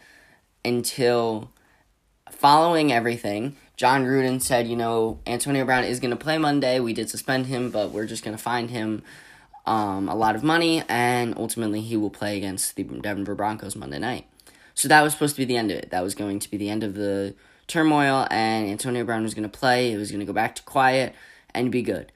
until 0.63 1.51
following 2.29 2.91
everything, 2.91 3.55
Jon 3.77 4.05
Gruden 4.05 4.41
said, 4.41 4.67
you 4.67 4.75
know, 4.75 5.19
Antonio 5.27 5.65
Brown 5.65 5.83
is 5.83 5.99
going 5.99 6.11
to 6.11 6.17
play 6.17 6.37
Monday. 6.37 6.79
We 6.79 6.93
did 6.93 7.09
suspend 7.09 7.47
him, 7.47 7.71
but 7.71 7.91
we're 7.91 8.05
just 8.05 8.23
going 8.23 8.35
to 8.35 8.41
find 8.41 8.69
him 8.69 9.03
um, 9.65 10.07
a 10.07 10.15
lot 10.15 10.35
of 10.35 10.43
money, 10.43 10.83
and 10.87 11.33
ultimately 11.37 11.81
he 11.81 11.97
will 11.97 12.09
play 12.09 12.37
against 12.37 12.75
the 12.75 12.83
Denver 12.83 13.35
Broncos 13.35 13.75
Monday 13.75 13.99
night. 13.99 14.27
So 14.73 14.87
that 14.87 15.01
was 15.01 15.13
supposed 15.13 15.35
to 15.35 15.41
be 15.41 15.45
the 15.45 15.57
end 15.57 15.71
of 15.71 15.77
it. 15.77 15.89
That 15.91 16.03
was 16.03 16.15
going 16.15 16.39
to 16.39 16.49
be 16.49 16.57
the 16.57 16.69
end 16.69 16.83
of 16.83 16.93
the 16.93 17.33
turmoil, 17.67 18.27
and 18.29 18.67
Antonio 18.67 19.03
Brown 19.03 19.23
was 19.23 19.33
going 19.33 19.49
to 19.49 19.57
play. 19.57 19.91
It 19.91 19.97
was 19.97 20.11
going 20.11 20.19
to 20.19 20.25
go 20.25 20.33
back 20.33 20.55
to 20.55 20.63
quiet 20.63 21.13
and 21.53 21.71
be 21.71 21.81
good. 21.81 22.11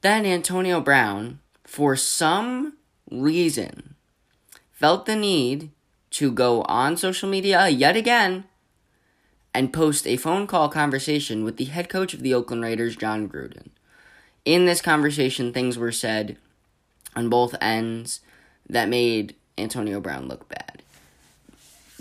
Then 0.00 0.26
Antonio 0.26 0.80
Brown, 0.80 1.40
for 1.64 1.96
some 1.96 2.76
reason, 3.10 3.94
felt 4.72 5.06
the 5.06 5.16
need 5.16 5.70
to 6.10 6.30
go 6.32 6.62
on 6.62 6.96
social 6.96 7.28
media 7.28 7.68
yet 7.68 7.96
again 7.96 8.44
and 9.54 9.72
post 9.72 10.06
a 10.06 10.16
phone 10.16 10.46
call 10.46 10.68
conversation 10.68 11.44
with 11.44 11.56
the 11.56 11.64
head 11.64 11.88
coach 11.88 12.14
of 12.14 12.22
the 12.22 12.34
Oakland 12.34 12.62
Raiders, 12.62 12.96
Jon 12.96 13.28
Gruden. 13.28 13.68
In 14.44 14.64
this 14.64 14.80
conversation, 14.80 15.52
things 15.52 15.78
were 15.78 15.92
said 15.92 16.36
on 17.14 17.28
both 17.28 17.54
ends 17.60 18.20
that 18.68 18.88
made 18.88 19.36
Antonio 19.56 20.00
Brown 20.00 20.26
look 20.26 20.48
bad. 20.48 20.82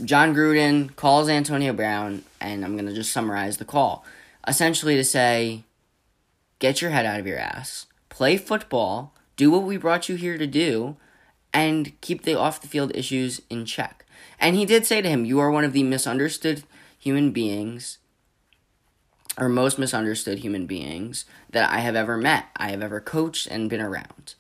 Jon 0.03 0.33
Gruden 0.33 0.95
calls 0.95 1.29
Antonio 1.29 1.73
Brown, 1.73 2.23
and 2.41 2.65
I'm 2.65 2.75
going 2.75 2.87
to 2.87 2.93
just 2.93 3.11
summarize 3.11 3.57
the 3.57 3.65
call. 3.65 4.03
Essentially, 4.47 4.95
to 4.95 5.03
say, 5.03 5.63
get 6.59 6.81
your 6.81 6.91
head 6.91 7.05
out 7.05 7.19
of 7.19 7.27
your 7.27 7.37
ass, 7.37 7.85
play 8.09 8.37
football, 8.37 9.13
do 9.35 9.51
what 9.51 9.63
we 9.63 9.77
brought 9.77 10.09
you 10.09 10.15
here 10.15 10.37
to 10.37 10.47
do, 10.47 10.97
and 11.53 11.99
keep 12.01 12.23
the 12.23 12.37
off 12.37 12.61
the 12.61 12.67
field 12.67 12.95
issues 12.95 13.41
in 13.49 13.65
check. 13.65 14.05
And 14.39 14.55
he 14.55 14.65
did 14.65 14.85
say 14.85 15.01
to 15.01 15.09
him, 15.09 15.25
You 15.25 15.39
are 15.39 15.51
one 15.51 15.63
of 15.63 15.73
the 15.73 15.83
misunderstood 15.83 16.63
human 16.97 17.31
beings, 17.31 17.99
or 19.37 19.49
most 19.49 19.79
misunderstood 19.79 20.39
human 20.39 20.65
beings 20.65 21.25
that 21.49 21.69
I 21.69 21.79
have 21.79 21.95
ever 21.95 22.17
met, 22.17 22.45
I 22.57 22.71
have 22.71 22.81
ever 22.81 22.99
coached 22.99 23.47
and 23.47 23.69
been 23.69 23.81
around. 23.81 24.35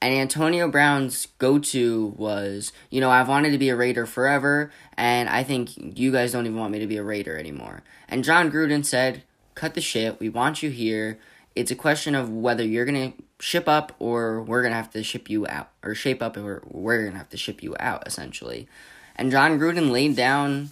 And 0.00 0.14
Antonio 0.14 0.68
Brown's 0.68 1.26
go 1.38 1.58
to 1.58 2.14
was, 2.16 2.72
you 2.88 3.00
know, 3.00 3.10
I've 3.10 3.28
wanted 3.28 3.50
to 3.50 3.58
be 3.58 3.68
a 3.68 3.76
Raider 3.76 4.06
forever, 4.06 4.70
and 4.96 5.28
I 5.28 5.42
think 5.42 5.98
you 5.98 6.12
guys 6.12 6.30
don't 6.30 6.46
even 6.46 6.58
want 6.58 6.72
me 6.72 6.78
to 6.78 6.86
be 6.86 6.98
a 6.98 7.02
Raider 7.02 7.36
anymore. 7.36 7.82
And 8.08 8.22
Jon 8.22 8.50
Gruden 8.50 8.84
said, 8.84 9.24
cut 9.56 9.74
the 9.74 9.80
shit, 9.80 10.20
we 10.20 10.28
want 10.28 10.62
you 10.62 10.70
here. 10.70 11.18
It's 11.56 11.72
a 11.72 11.76
question 11.76 12.14
of 12.14 12.30
whether 12.30 12.62
you're 12.62 12.84
going 12.84 13.12
to 13.12 13.22
ship 13.40 13.68
up 13.68 13.96
or 13.98 14.40
we're 14.40 14.62
going 14.62 14.70
to 14.70 14.76
have 14.76 14.92
to 14.92 15.02
ship 15.02 15.28
you 15.28 15.48
out, 15.48 15.70
or 15.82 15.96
shape 15.96 16.22
up 16.22 16.36
or 16.36 16.62
we're 16.68 17.00
going 17.00 17.12
to 17.12 17.18
have 17.18 17.30
to 17.30 17.36
ship 17.36 17.60
you 17.60 17.74
out, 17.80 18.06
essentially. 18.06 18.68
And 19.16 19.32
Jon 19.32 19.58
Gruden 19.58 19.90
laid 19.90 20.14
down 20.14 20.70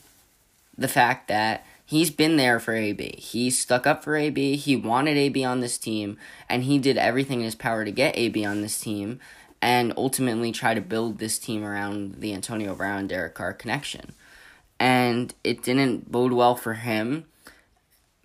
the 0.78 0.86
fact 0.86 1.26
that 1.26 1.66
he's 1.86 2.10
been 2.10 2.36
there 2.36 2.60
for 2.60 2.74
AB. 2.74 3.14
He 3.18 3.48
stuck 3.48 3.86
up 3.86 4.04
for 4.04 4.16
AB. 4.16 4.56
He 4.56 4.76
wanted 4.76 5.16
AB 5.16 5.42
on 5.44 5.60
this 5.60 5.78
team, 5.78 6.18
and 6.48 6.64
he 6.64 6.78
did 6.78 6.98
everything 6.98 7.38
in 7.38 7.44
his 7.46 7.54
power 7.54 7.84
to 7.84 7.90
get 7.90 8.18
AB 8.18 8.44
on 8.44 8.60
this 8.60 8.78
team 8.78 9.20
and 9.62 9.92
ultimately 9.96 10.52
try 10.52 10.74
to 10.74 10.80
build 10.80 11.18
this 11.18 11.38
team 11.38 11.64
around 11.64 12.16
the 12.20 12.34
Antonio 12.34 12.74
Brown 12.74 13.06
Derek 13.06 13.34
Carr 13.34 13.54
connection. 13.54 14.12
And 14.78 15.32
it 15.42 15.62
didn't 15.62 16.12
bode 16.12 16.32
well 16.32 16.54
for 16.54 16.74
him 16.74 17.24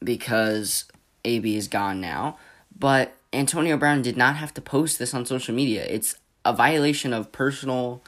because 0.04 0.86
AB 1.24 1.56
is 1.56 1.68
gone 1.68 2.02
now. 2.02 2.38
But 2.78 3.16
Antonio 3.32 3.78
Brown 3.78 4.02
did 4.02 4.18
not 4.18 4.36
have 4.36 4.54
to 4.56 4.62
post 4.62 5.00
this 5.00 5.14
on 5.14 5.26
social 5.26 5.56
media. 5.56 5.86
It's 5.86 6.16
a 6.44 6.54
violation 6.54 7.14
of 7.14 7.32
personal 7.32 8.04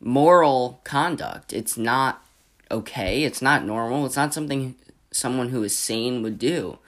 moral 0.00 0.80
conduct. 0.84 1.52
It's 1.52 1.76
not 1.76 2.24
okay. 2.70 3.24
It's 3.24 3.42
not 3.42 3.64
normal. 3.64 4.06
It's 4.06 4.16
not 4.16 4.34
something 4.34 4.74
someone 5.10 5.48
who 5.48 5.62
is 5.62 5.76
sane 5.76 6.22
would 6.22 6.38
do. 6.38 6.78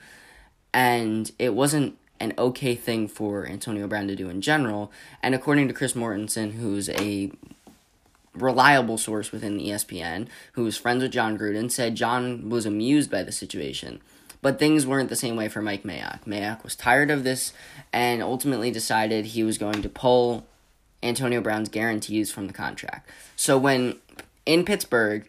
And 0.73 1.31
it 1.37 1.53
wasn't 1.53 1.97
an 2.19 2.33
okay 2.37 2.75
thing 2.75 3.07
for 3.07 3.45
Antonio 3.45 3.87
Brown 3.87 4.07
to 4.07 4.15
do 4.15 4.29
in 4.29 4.41
general. 4.41 4.91
And 5.21 5.35
according 5.35 5.67
to 5.67 5.73
Chris 5.73 5.93
Mortensen, 5.93 6.53
who's 6.53 6.89
a 6.89 7.31
reliable 8.33 8.97
source 8.97 9.31
within 9.31 9.59
ESPN, 9.59 10.27
who 10.53 10.63
was 10.63 10.77
friends 10.77 11.03
with 11.03 11.11
Jon 11.11 11.37
Gruden, 11.37 11.71
said 11.71 11.95
Jon 11.95 12.49
was 12.49 12.65
amused 12.65 13.11
by 13.11 13.23
the 13.23 13.31
situation. 13.31 14.01
But 14.41 14.59
things 14.59 14.85
weren't 14.85 15.09
the 15.09 15.15
same 15.15 15.35
way 15.35 15.47
for 15.47 15.61
Mike 15.61 15.83
Mayock. 15.83 16.25
Mayock 16.25 16.63
was 16.63 16.75
tired 16.75 17.11
of 17.11 17.23
this 17.23 17.53
and 17.93 18.21
ultimately 18.21 18.71
decided 18.71 19.25
he 19.25 19.43
was 19.43 19.57
going 19.57 19.81
to 19.81 19.89
pull 19.89 20.45
Antonio 21.01 21.41
Brown's 21.41 21.69
guarantees 21.69 22.31
from 22.31 22.47
the 22.47 22.53
contract. 22.53 23.09
So 23.35 23.57
when 23.57 23.97
in 24.45 24.65
Pittsburgh, 24.65 25.25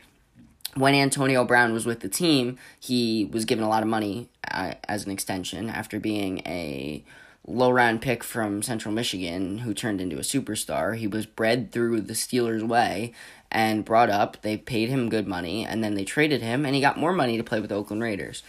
when 0.74 0.94
Antonio 0.94 1.44
Brown 1.44 1.72
was 1.72 1.86
with 1.86 2.00
the 2.00 2.08
team, 2.08 2.58
he 2.78 3.24
was 3.24 3.44
given 3.44 3.64
a 3.64 3.68
lot 3.68 3.82
of 3.82 3.88
money 3.88 4.28
uh, 4.50 4.74
as 4.88 5.04
an 5.04 5.12
extension 5.12 5.68
after 5.68 6.00
being 6.00 6.38
a 6.46 7.04
low 7.46 7.70
round 7.70 8.00
pick 8.00 8.24
from 8.24 8.62
Central 8.62 8.92
Michigan 8.94 9.58
who 9.58 9.74
turned 9.74 10.00
into 10.00 10.16
a 10.16 10.20
superstar. 10.20 10.96
He 10.96 11.06
was 11.06 11.26
bred 11.26 11.72
through 11.72 12.00
the 12.02 12.14
Steelers' 12.14 12.66
way 12.66 13.12
and 13.50 13.84
brought 13.84 14.10
up. 14.10 14.40
They 14.42 14.56
paid 14.56 14.88
him 14.88 15.08
good 15.08 15.26
money 15.26 15.64
and 15.64 15.84
then 15.84 15.94
they 15.94 16.04
traded 16.04 16.42
him 16.42 16.64
and 16.64 16.74
he 16.74 16.80
got 16.80 16.98
more 16.98 17.12
money 17.12 17.36
to 17.36 17.44
play 17.44 17.60
with 17.60 17.70
the 17.70 17.76
Oakland 17.76 18.02
Raiders. 18.02 18.42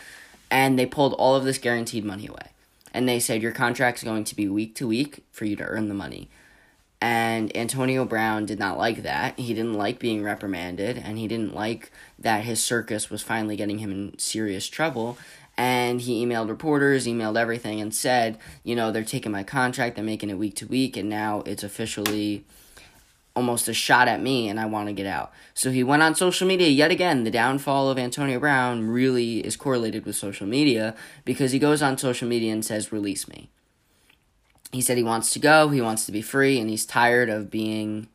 And 0.50 0.80
they 0.80 0.86
pulled 0.86 1.14
all 1.14 1.36
of 1.36 1.44
this 1.44 1.58
guaranteed 1.58 2.06
money 2.06 2.28
away. 2.28 2.52
And 2.94 3.10
they 3.10 3.20
said 3.20 3.42
your 3.42 3.52
contract's 3.52 4.04
going 4.04 4.24
to 4.24 4.36
be 4.36 4.48
week 4.48 4.76
to 4.76 4.88
week 4.88 5.24
for 5.32 5.44
you 5.46 5.56
to 5.58 5.66
earn 5.66 5.90
the 5.90 5.94
money. 5.94 6.30
And 7.02 7.56
Antonio 7.56 8.06
Brown 8.06 8.46
did 8.46 8.58
not 8.58 8.78
like 8.78 9.04
that. 9.04 9.38
He 9.38 9.54
didn't 9.54 9.74
like 9.74 10.00
being 10.00 10.24
reprimanded, 10.24 10.98
and 10.98 11.18
he 11.18 11.28
didn't 11.28 11.54
like 11.54 11.92
that 12.18 12.46
his 12.46 12.64
circus 12.64 13.10
was 13.10 13.22
finally 13.22 13.56
getting 13.56 13.80
him 13.80 13.92
in 13.92 14.18
serious 14.18 14.68
trouble. 14.68 15.18
And 15.58 16.02
he 16.02 16.26
emailed 16.26 16.50
reporters, 16.50 17.06
emailed 17.06 17.38
everything, 17.38 17.80
and 17.80 17.94
said, 17.94 18.38
you 18.64 18.76
know, 18.76 18.92
they're 18.92 19.04
taking 19.04 19.32
my 19.32 19.44
contract, 19.44 19.96
they're 19.96 20.04
making 20.04 20.30
it 20.30 20.38
week 20.38 20.56
to 20.56 20.66
week, 20.66 20.98
and 20.98 21.10
now 21.10 21.44
it's 21.46 21.64
officially 21.64 22.44
almost 23.36 23.68
a 23.68 23.74
shot 23.74 24.08
at 24.08 24.22
me, 24.22 24.48
and 24.48 24.60
I 24.60 24.66
want 24.66 24.88
to 24.88 24.94
get 24.94 25.06
out. 25.06 25.32
So 25.54 25.72
he 25.72 25.84
went 25.84 26.02
on 26.02 26.16
social 26.16 26.48
media 26.48 26.70
yet 26.70 26.92
again. 26.92 27.26
The 27.26 27.32
downfall 27.32 27.90
of 27.90 28.00
Antonio 28.00 28.40
Brown 28.40 28.88
really 28.88 29.40
is 29.40 29.58
correlated 29.58 30.06
with 30.06 30.16
social 30.16 30.48
media 30.48 30.96
because 31.26 31.52
he 31.52 31.60
goes 31.60 31.82
on 31.82 31.98
social 31.98 32.28
media 32.28 32.54
and 32.54 32.64
says, 32.64 32.94
release 32.94 33.28
me 33.28 33.50
he 34.72 34.82
said 34.82 34.98
he 34.98 35.04
wants 35.04 35.32
to 35.34 35.40
go, 35.40 35.70
he 35.70 35.82
wants 35.82 36.06
to 36.06 36.12
be 36.12 36.22
free, 36.22 36.60
and 36.60 36.70
he's 36.70 36.86
tired 36.86 37.30
of 37.30 37.52
being 37.52 38.08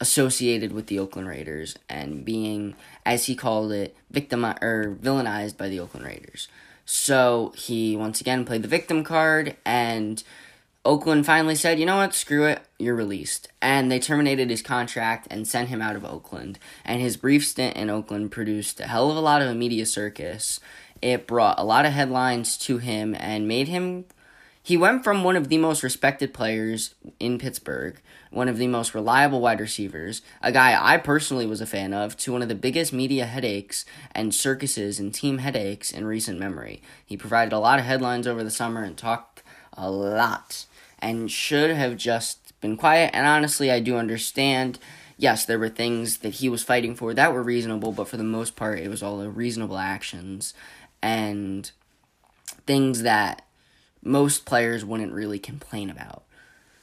associated 0.00 0.72
with 0.72 0.86
the 0.86 0.98
Oakland 0.98 1.28
Raiders 1.28 1.76
and 1.88 2.24
being, 2.24 2.74
as 3.04 3.26
he 3.26 3.34
called 3.34 3.70
it, 3.72 3.94
victim 4.10 4.44
or 4.44 4.96
villainized 5.00 5.56
by 5.56 5.68
the 5.68 5.80
Oakland 5.80 6.06
Raiders. 6.06 6.48
So 6.86 7.52
he 7.56 7.96
once 7.96 8.20
again 8.20 8.44
played 8.44 8.62
the 8.62 8.68
victim 8.68 9.04
card, 9.04 9.56
and 9.64 10.22
Oakland 10.84 11.26
finally 11.26 11.54
said, 11.54 11.78
"You 11.78 11.84
know 11.84 11.98
what? 11.98 12.14
Screw 12.14 12.44
it. 12.44 12.62
You're 12.78 12.94
released." 12.94 13.48
And 13.60 13.92
they 13.92 13.98
terminated 13.98 14.48
his 14.48 14.62
contract 14.62 15.28
and 15.30 15.46
sent 15.46 15.68
him 15.68 15.82
out 15.82 15.94
of 15.94 16.04
Oakland. 16.04 16.58
And 16.84 17.02
his 17.02 17.18
brief 17.18 17.46
stint 17.46 17.76
in 17.76 17.90
Oakland 17.90 18.32
produced 18.32 18.80
a 18.80 18.86
hell 18.86 19.10
of 19.10 19.16
a 19.16 19.20
lot 19.20 19.42
of 19.42 19.48
a 19.48 19.54
media 19.54 19.84
circus. 19.84 20.58
It 21.02 21.26
brought 21.26 21.58
a 21.58 21.64
lot 21.64 21.84
of 21.84 21.92
headlines 21.92 22.56
to 22.58 22.78
him 22.78 23.14
and 23.18 23.46
made 23.46 23.68
him 23.68 24.06
he 24.62 24.76
went 24.76 25.04
from 25.04 25.24
one 25.24 25.36
of 25.36 25.48
the 25.48 25.58
most 25.58 25.82
respected 25.82 26.34
players 26.34 26.94
in 27.18 27.38
Pittsburgh, 27.38 28.00
one 28.30 28.48
of 28.48 28.58
the 28.58 28.66
most 28.66 28.94
reliable 28.94 29.40
wide 29.40 29.60
receivers, 29.60 30.22
a 30.42 30.52
guy 30.52 30.78
I 30.80 30.98
personally 30.98 31.46
was 31.46 31.60
a 31.60 31.66
fan 31.66 31.94
of, 31.94 32.16
to 32.18 32.32
one 32.32 32.42
of 32.42 32.48
the 32.48 32.54
biggest 32.54 32.92
media 32.92 33.24
headaches 33.24 33.84
and 34.12 34.34
circuses 34.34 35.00
and 35.00 35.12
team 35.12 35.38
headaches 35.38 35.90
in 35.90 36.04
recent 36.04 36.38
memory. 36.38 36.82
He 37.04 37.16
provided 37.16 37.52
a 37.52 37.58
lot 37.58 37.78
of 37.78 37.86
headlines 37.86 38.26
over 38.26 38.44
the 38.44 38.50
summer 38.50 38.84
and 38.84 38.96
talked 38.96 39.42
a 39.72 39.90
lot 39.90 40.66
and 40.98 41.30
should 41.30 41.70
have 41.70 41.96
just 41.96 42.52
been 42.60 42.76
quiet. 42.76 43.10
And 43.14 43.26
honestly, 43.26 43.70
I 43.70 43.80
do 43.80 43.96
understand. 43.96 44.78
Yes, 45.16 45.44
there 45.44 45.58
were 45.58 45.68
things 45.68 46.18
that 46.18 46.34
he 46.34 46.48
was 46.48 46.62
fighting 46.62 46.94
for 46.94 47.14
that 47.14 47.32
were 47.32 47.42
reasonable, 47.42 47.92
but 47.92 48.08
for 48.08 48.16
the 48.16 48.24
most 48.24 48.56
part, 48.56 48.78
it 48.78 48.88
was 48.88 49.02
all 49.02 49.22
reasonable 49.26 49.78
actions 49.78 50.54
and 51.02 51.70
things 52.66 53.02
that 53.02 53.42
most 54.02 54.44
players 54.44 54.84
wouldn't 54.84 55.12
really 55.12 55.38
complain 55.38 55.90
about. 55.90 56.24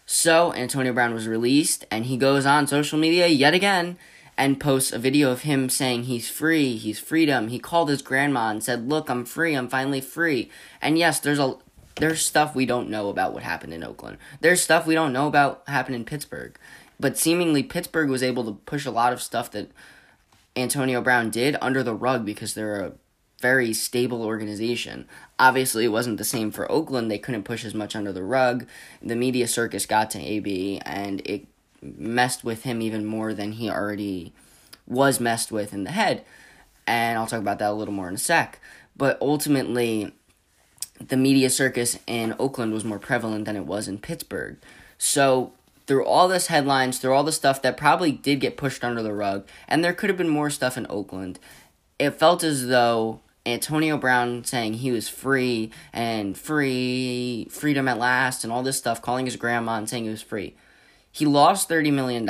So, 0.06 0.54
Antonio 0.54 0.94
Brown 0.94 1.14
was 1.14 1.28
released, 1.28 1.86
and 1.92 2.06
he 2.06 2.16
goes 2.16 2.46
on 2.46 2.68
social 2.68 2.98
media 2.98 3.28
yet 3.28 3.54
again 3.54 3.98
and 4.38 4.60
posts 4.60 4.94
a 4.94 5.00
video 5.00 5.32
of 5.32 5.42
him 5.42 5.70
saying 5.70 6.04
he's 6.04 6.30
free, 6.30 6.78
he's 6.78 7.00
freedom. 7.00 7.48
He 7.48 7.60
called 7.60 7.90
his 7.90 8.02
grandma 8.02 8.50
and 8.50 8.64
said, 8.64 8.88
"Look, 8.88 9.10
I'm 9.10 9.26
free. 9.26 9.56
I'm 9.56 9.68
finally 9.68 10.00
free." 10.00 10.50
And 10.82 10.98
yes, 10.98 11.20
there's 11.20 11.40
a 11.40 11.56
there's 11.96 12.24
stuff 12.24 12.56
we 12.56 12.66
don't 12.66 12.90
know 12.90 13.10
about 13.10 13.34
what 13.34 13.44
happened 13.44 13.74
in 13.74 13.84
Oakland. 13.84 14.18
There's 14.40 14.62
stuff 14.62 14.86
we 14.86 14.94
don't 14.94 15.14
know 15.14 15.28
about 15.28 15.64
happened 15.68 15.96
in 15.96 16.06
Pittsburgh. 16.06 16.58
But 17.00 17.18
seemingly 17.18 17.64
Pittsburgh 17.64 18.10
was 18.10 18.24
able 18.24 18.44
to 18.46 18.54
push 18.66 18.86
a 18.86 18.92
lot 18.92 19.14
of 19.14 19.22
stuff 19.22 19.52
that 19.52 19.72
Antonio 20.56 21.02
Brown 21.02 21.30
did 21.30 21.58
under 21.62 21.84
the 21.84 21.94
rug 21.94 22.26
because 22.26 22.54
they're 22.54 22.82
a 22.82 22.94
very 23.40 23.74
stable 23.74 24.24
organization. 24.24 25.08
Obviously, 25.38 25.86
it 25.86 25.90
wasn't 25.90 26.18
the 26.18 26.24
same 26.24 26.52
for 26.52 26.72
Oakland. 26.72 27.12
They 27.12 27.20
couldn't 27.20 27.44
push 27.44 27.64
as 27.64 27.74
much 27.74 27.96
under 27.96 28.12
the 28.12 28.24
rug. 28.24 28.68
The 29.02 29.16
media 29.16 29.48
circus 29.48 29.86
got 29.86 30.10
to 30.12 30.20
AB 30.20 30.80
and 30.86 31.22
it 31.26 31.46
messed 31.82 32.44
with 32.44 32.64
him 32.64 32.82
even 32.82 33.06
more 33.06 33.34
than 33.34 33.54
he 33.54 33.70
already 33.70 34.34
was 34.88 35.20
messed 35.20 35.52
with 35.52 35.74
in 35.74 35.84
the 35.84 35.92
head. 35.92 36.24
And 36.88 37.20
I'll 37.20 37.28
talk 37.28 37.40
about 37.40 37.60
that 37.60 37.72
a 37.72 37.74
little 37.74 37.94
more 37.94 38.08
in 38.08 38.16
a 38.16 38.20
sec. 38.20 38.60
But 38.96 39.18
ultimately, 39.22 40.14
the 41.00 41.18
media 41.18 41.50
circus 41.50 42.00
in 42.08 42.34
Oakland 42.40 42.74
was 42.74 42.84
more 42.84 43.00
prevalent 43.00 43.46
than 43.46 43.56
it 43.56 43.66
was 43.66 43.88
in 43.88 44.00
Pittsburgh. 44.00 44.58
So, 44.98 45.54
through 45.86 46.06
all 46.06 46.28
this 46.28 46.48
headlines, 46.48 46.98
through 46.98 47.14
all 47.14 47.24
the 47.24 47.32
stuff 47.32 47.62
that 47.62 47.78
probably 47.78 48.12
did 48.12 48.40
get 48.40 48.58
pushed 48.58 48.84
under 48.84 49.04
the 49.04 49.14
rug, 49.14 49.48
and 49.68 49.84
there 49.84 49.94
could 49.94 50.10
have 50.10 50.18
been 50.18 50.28
more 50.28 50.50
stuff 50.50 50.78
in 50.78 50.88
Oakland, 50.90 51.40
it 52.00 52.12
felt 52.12 52.44
as 52.44 52.68
though 52.68 53.22
Antonio 53.48 53.98
Brown 53.98 54.44
saying 54.44 54.76
he 54.76 54.92
was 54.92 55.10
free 55.10 55.72
and 55.94 56.38
free, 56.38 57.48
freedom 57.50 57.88
at 57.88 57.98
last, 57.98 58.44
and 58.44 58.54
all 58.54 58.64
this 58.64 58.78
stuff, 58.78 59.02
calling 59.02 59.26
his 59.26 59.36
grandma 59.36 59.78
and 59.78 59.90
saying 59.90 60.04
he 60.04 60.10
was 60.10 60.22
free 60.22 60.56
he 61.18 61.26
lost 61.26 61.68
$30 61.68 61.92
million. 61.92 62.30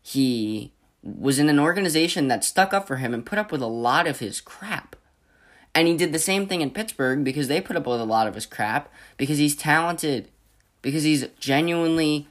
He 0.00 0.72
was 1.02 1.40
in 1.40 1.48
an 1.48 1.58
organization 1.58 2.28
that 2.28 2.44
stuck 2.44 2.72
up 2.72 2.86
for 2.86 2.96
him 2.96 3.12
and 3.12 3.26
put 3.26 3.36
up 3.36 3.50
with 3.50 3.60
a 3.60 3.66
lot 3.66 4.06
of 4.06 4.20
his 4.20 4.40
crap. 4.40 4.94
And 5.74 5.88
he 5.88 5.96
did 5.96 6.12
the 6.12 6.20
same 6.20 6.46
thing 6.46 6.60
in 6.60 6.70
Pittsburgh 6.70 7.24
because 7.24 7.48
they 7.48 7.60
put 7.60 7.74
up 7.74 7.84
with 7.84 8.00
a 8.00 8.04
lot 8.04 8.28
of 8.28 8.36
his 8.36 8.46
crap 8.46 8.92
because 9.16 9.38
he's 9.38 9.56
talented, 9.56 10.28
because 10.82 11.02
he's 11.02 11.26
genuinely, 11.40 12.28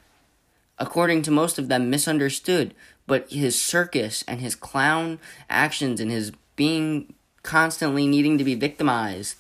according 0.80 1.24
to 1.24 1.32
most 1.32 1.60
of 1.60 1.68
them, 1.68 1.90
misunderstood. 1.90 2.74
But 3.06 3.30
his 3.30 3.62
circus 3.62 4.24
and 4.30 4.40
his 4.40 4.56
clown 4.56 5.20
actions 5.50 6.00
and 6.00 6.10
his 6.10 6.32
being 6.56 7.16
constantly 7.44 8.08
needing 8.08 8.38
to 8.38 8.44
be 8.44 8.56
victimized, 8.56 9.36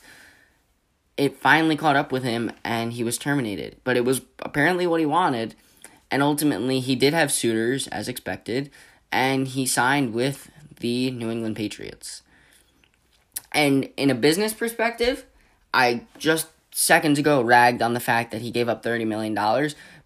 it 1.17 1.37
finally 1.37 1.75
caught 1.75 1.95
up 1.95 2.11
with 2.11 2.23
him 2.23 2.51
and 2.63 2.93
he 2.93 3.03
was 3.03 3.17
terminated. 3.17 3.77
But 3.83 3.97
it 3.97 4.05
was 4.05 4.21
apparently 4.39 4.85
what 4.85 4.99
he 4.99 5.05
wanted 5.05 5.55
and 6.13 6.21
ultimately, 6.21 6.79
he 6.79 6.95
did 6.95 7.15
have 7.15 7.31
suitors, 7.31 7.87
as 7.87 8.07
expected, 8.07 8.69
and 9.11 9.47
he 9.47 9.65
signed 9.65 10.13
with 10.13 10.51
the 10.79 11.09
New 11.09 11.31
England 11.31 11.55
Patriots. 11.55 12.21
And 13.51 13.89
in 13.97 14.11
a 14.11 14.15
business 14.15 14.53
perspective, 14.53 15.25
I 15.73 16.01
just 16.19 16.49
seconds 16.71 17.17
ago 17.17 17.41
ragged 17.41 17.81
on 17.81 17.95
the 17.95 17.99
fact 17.99 18.29
that 18.29 18.41
he 18.41 18.51
gave 18.51 18.69
up 18.69 18.83
$30 18.83 19.07
million. 19.07 19.33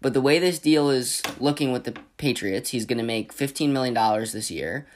But 0.00 0.14
the 0.14 0.22
way 0.22 0.38
this 0.38 0.58
deal 0.58 0.88
is 0.88 1.20
looking 1.38 1.72
with 1.72 1.84
the 1.84 1.94
Patriots, 2.16 2.70
he's 2.70 2.86
going 2.86 2.96
to 2.96 3.04
make 3.04 3.34
$15 3.34 3.68
million 3.68 3.92
this 4.32 4.50
year, 4.50 4.86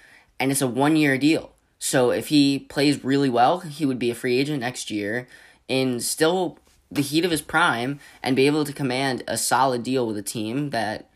and 0.41 0.51
it's 0.51 0.63
a 0.63 0.67
one 0.67 0.97
year 0.97 1.19
deal. 1.19 1.53
So 1.85 2.13
if 2.13 2.29
he 2.29 2.61
plays 2.61 3.03
really 3.03 3.29
well, 3.29 3.59
he 3.59 3.85
would 3.85 3.99
be 3.99 4.09
a 4.09 4.15
free 4.15 4.39
agent 4.39 4.61
next 4.61 4.89
year 4.89 5.27
in 5.67 5.99
still 5.99 6.61
the 6.93 7.03
heat 7.03 7.25
of 7.25 7.33
his 7.33 7.43
prime 7.43 7.99
and 8.23 8.37
be 8.37 8.47
able 8.47 8.65
to 8.65 8.73
command 8.73 9.25
a 9.27 9.37
solid 9.37 9.83
deal 9.83 10.07
with 10.07 10.17
a 10.17 10.23
team 10.23 10.71
that 10.71 11.11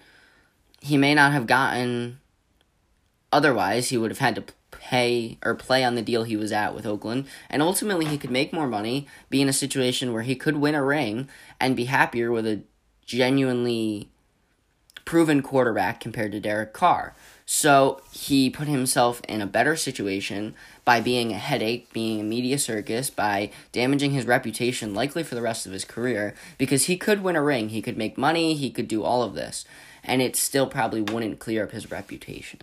he 0.80 0.96
may 0.96 1.14
not 1.14 1.30
have 1.30 1.46
gotten 1.46 2.18
otherwise. 3.32 3.90
He 3.90 3.96
would 3.96 4.10
have 4.10 4.18
had 4.18 4.34
to 4.34 4.44
pay 4.72 5.38
or 5.44 5.54
play 5.54 5.84
on 5.84 5.94
the 5.94 6.02
deal 6.02 6.24
he 6.24 6.36
was 6.36 6.50
at 6.50 6.74
with 6.74 6.84
Oakland, 6.84 7.26
and 7.48 7.62
ultimately 7.62 8.06
he 8.06 8.18
could 8.18 8.32
make 8.32 8.52
more 8.52 8.66
money, 8.66 9.06
be 9.30 9.40
in 9.40 9.48
a 9.48 9.52
situation 9.52 10.12
where 10.12 10.22
he 10.22 10.34
could 10.34 10.56
win 10.56 10.74
a 10.74 10.82
ring, 10.82 11.28
and 11.60 11.76
be 11.76 11.84
happier 11.84 12.32
with 12.32 12.44
a 12.44 12.62
genuinely 13.04 14.10
proven 15.04 15.42
quarterback 15.42 16.00
compared 16.00 16.32
to 16.32 16.40
Derek 16.40 16.72
Carr. 16.72 17.14
So 17.48 18.00
he 18.10 18.50
put 18.50 18.66
himself 18.66 19.22
in 19.28 19.40
a 19.40 19.46
better 19.46 19.76
situation 19.76 20.56
by 20.84 21.00
being 21.00 21.30
a 21.30 21.38
headache, 21.38 21.92
being 21.92 22.20
a 22.20 22.24
media 22.24 22.58
circus, 22.58 23.08
by 23.08 23.50
damaging 23.70 24.10
his 24.10 24.26
reputation 24.26 24.94
likely 24.94 25.22
for 25.22 25.36
the 25.36 25.42
rest 25.42 25.64
of 25.64 25.72
his 25.72 25.84
career, 25.84 26.34
because 26.58 26.84
he 26.84 26.96
could 26.96 27.22
win 27.22 27.36
a 27.36 27.42
ring, 27.42 27.68
he 27.68 27.80
could 27.80 27.96
make 27.96 28.18
money, 28.18 28.54
he 28.54 28.68
could 28.68 28.88
do 28.88 29.04
all 29.04 29.22
of 29.22 29.34
this, 29.34 29.64
and 30.02 30.20
it 30.20 30.34
still 30.34 30.66
probably 30.66 31.00
wouldn't 31.00 31.38
clear 31.38 31.62
up 31.62 31.70
his 31.70 31.88
reputation. 31.88 32.60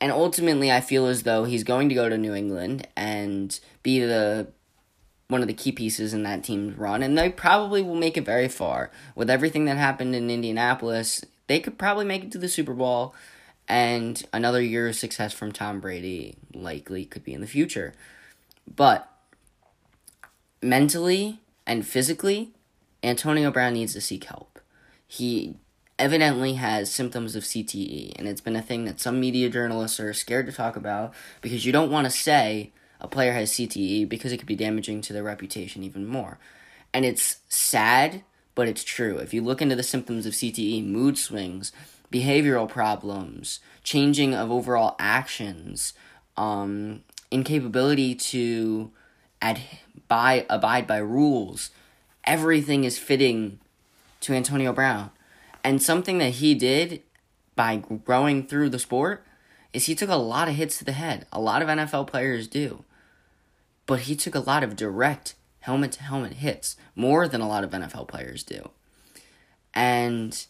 And 0.00 0.10
ultimately, 0.10 0.72
I 0.72 0.80
feel 0.80 1.06
as 1.06 1.22
though 1.22 1.44
he's 1.44 1.62
going 1.62 1.88
to 1.88 1.94
go 1.94 2.08
to 2.08 2.18
New 2.18 2.34
England 2.34 2.88
and 2.96 3.58
be 3.84 4.00
the 4.00 4.48
one 5.28 5.40
of 5.40 5.46
the 5.48 5.54
key 5.54 5.72
pieces 5.72 6.12
in 6.12 6.24
that 6.24 6.44
team's 6.44 6.76
run, 6.76 7.02
and 7.02 7.16
they 7.16 7.30
probably 7.30 7.80
will 7.80 7.94
make 7.94 8.16
it 8.16 8.26
very 8.26 8.48
far. 8.48 8.90
With 9.14 9.30
everything 9.30 9.64
that 9.66 9.78
happened 9.78 10.14
in 10.16 10.30
Indianapolis, 10.30 11.24
they 11.46 11.60
could 11.60 11.78
probably 11.78 12.04
make 12.04 12.24
it 12.24 12.32
to 12.32 12.38
the 12.38 12.48
Super 12.48 12.74
Bowl 12.74 13.14
and 13.68 14.22
another 14.32 14.60
year 14.60 14.88
of 14.88 14.96
success 14.96 15.32
from 15.32 15.52
Tom 15.52 15.80
Brady 15.80 16.36
likely 16.52 17.04
could 17.04 17.24
be 17.24 17.34
in 17.34 17.40
the 17.40 17.46
future. 17.46 17.94
But 18.72 19.08
mentally 20.62 21.40
and 21.66 21.86
physically, 21.86 22.52
Antonio 23.02 23.50
Brown 23.50 23.74
needs 23.74 23.94
to 23.94 24.00
seek 24.00 24.24
help. 24.24 24.60
He 25.06 25.56
evidently 25.98 26.54
has 26.54 26.90
symptoms 26.90 27.36
of 27.36 27.44
CTE, 27.44 28.14
and 28.18 28.26
it's 28.26 28.40
been 28.40 28.56
a 28.56 28.62
thing 28.62 28.84
that 28.84 29.00
some 29.00 29.20
media 29.20 29.48
journalists 29.48 30.00
are 30.00 30.12
scared 30.12 30.46
to 30.46 30.52
talk 30.52 30.76
about 30.76 31.14
because 31.40 31.64
you 31.64 31.72
don't 31.72 31.90
want 31.90 32.06
to 32.06 32.10
say 32.10 32.72
a 33.00 33.08
player 33.08 33.32
has 33.32 33.52
CTE 33.52 34.08
because 34.08 34.32
it 34.32 34.38
could 34.38 34.46
be 34.46 34.56
damaging 34.56 35.00
to 35.02 35.12
their 35.12 35.22
reputation 35.22 35.82
even 35.82 36.06
more. 36.06 36.38
And 36.92 37.04
it's 37.04 37.38
sad, 37.48 38.22
but 38.54 38.68
it's 38.68 38.84
true. 38.84 39.18
If 39.18 39.34
you 39.34 39.42
look 39.42 39.60
into 39.60 39.76
the 39.76 39.82
symptoms 39.82 40.26
of 40.26 40.32
CTE, 40.32 40.86
mood 40.86 41.18
swings, 41.18 41.72
behavioral 42.12 42.68
problems, 42.68 43.60
changing 43.82 44.34
of 44.34 44.50
overall 44.50 44.96
actions, 44.98 45.92
um, 46.36 47.02
incapability 47.30 48.14
to 48.14 48.90
ad- 49.40 49.60
by, 50.08 50.46
abide 50.48 50.86
by 50.86 50.98
rules. 50.98 51.70
Everything 52.24 52.84
is 52.84 52.98
fitting 52.98 53.58
to 54.20 54.32
Antonio 54.32 54.72
Brown. 54.72 55.10
And 55.62 55.82
something 55.82 56.18
that 56.18 56.34
he 56.34 56.54
did 56.54 57.02
by 57.56 57.76
growing 57.76 58.46
through 58.46 58.70
the 58.70 58.78
sport 58.78 59.24
is 59.72 59.86
he 59.86 59.94
took 59.94 60.10
a 60.10 60.16
lot 60.16 60.48
of 60.48 60.54
hits 60.54 60.78
to 60.78 60.84
the 60.84 60.92
head. 60.92 61.26
A 61.32 61.40
lot 61.40 61.62
of 61.62 61.68
NFL 61.68 62.06
players 62.06 62.46
do. 62.46 62.84
But 63.86 64.00
he 64.00 64.16
took 64.16 64.34
a 64.34 64.40
lot 64.40 64.62
of 64.62 64.76
direct 64.76 65.34
helmet 65.60 65.92
to 65.92 66.02
helmet 66.02 66.34
hits, 66.34 66.76
more 66.94 67.26
than 67.26 67.40
a 67.40 67.48
lot 67.48 67.64
of 67.64 67.70
NFL 67.70 68.06
players 68.06 68.42
do. 68.42 68.70
And 69.72 70.46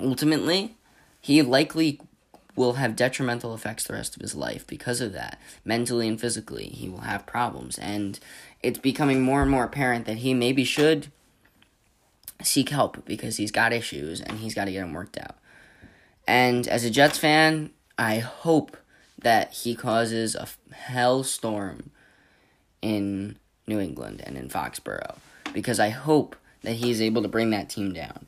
ultimately, 0.00 0.76
he 1.20 1.42
likely 1.42 2.00
will 2.54 2.74
have 2.74 2.96
detrimental 2.96 3.54
effects 3.54 3.84
the 3.84 3.92
rest 3.92 4.16
of 4.16 4.22
his 4.22 4.34
life 4.34 4.66
because 4.66 5.00
of 5.00 5.12
that. 5.12 5.38
Mentally 5.64 6.08
and 6.08 6.20
physically, 6.20 6.66
he 6.66 6.88
will 6.88 7.00
have 7.00 7.26
problems. 7.26 7.78
And 7.78 8.18
it's 8.62 8.78
becoming 8.78 9.22
more 9.22 9.42
and 9.42 9.50
more 9.50 9.64
apparent 9.64 10.06
that 10.06 10.18
he 10.18 10.32
maybe 10.32 10.64
should 10.64 11.08
seek 12.42 12.70
help 12.70 13.04
because 13.04 13.36
he's 13.36 13.50
got 13.50 13.72
issues 13.72 14.20
and 14.20 14.38
he's 14.38 14.54
got 14.54 14.64
to 14.66 14.72
get 14.72 14.80
them 14.80 14.92
worked 14.92 15.18
out. 15.18 15.36
And 16.26 16.66
as 16.66 16.84
a 16.84 16.90
Jets 16.90 17.18
fan, 17.18 17.70
I 17.98 18.18
hope 18.18 18.76
that 19.18 19.52
he 19.52 19.74
causes 19.74 20.34
a 20.34 20.48
hellstorm 20.90 21.86
in 22.82 23.38
New 23.66 23.80
England 23.80 24.22
and 24.24 24.36
in 24.36 24.48
Foxborough 24.48 25.16
because 25.52 25.80
I 25.80 25.90
hope 25.90 26.36
that 26.62 26.74
he's 26.74 27.00
able 27.00 27.22
to 27.22 27.28
bring 27.28 27.50
that 27.50 27.68
team 27.68 27.92
down. 27.92 28.26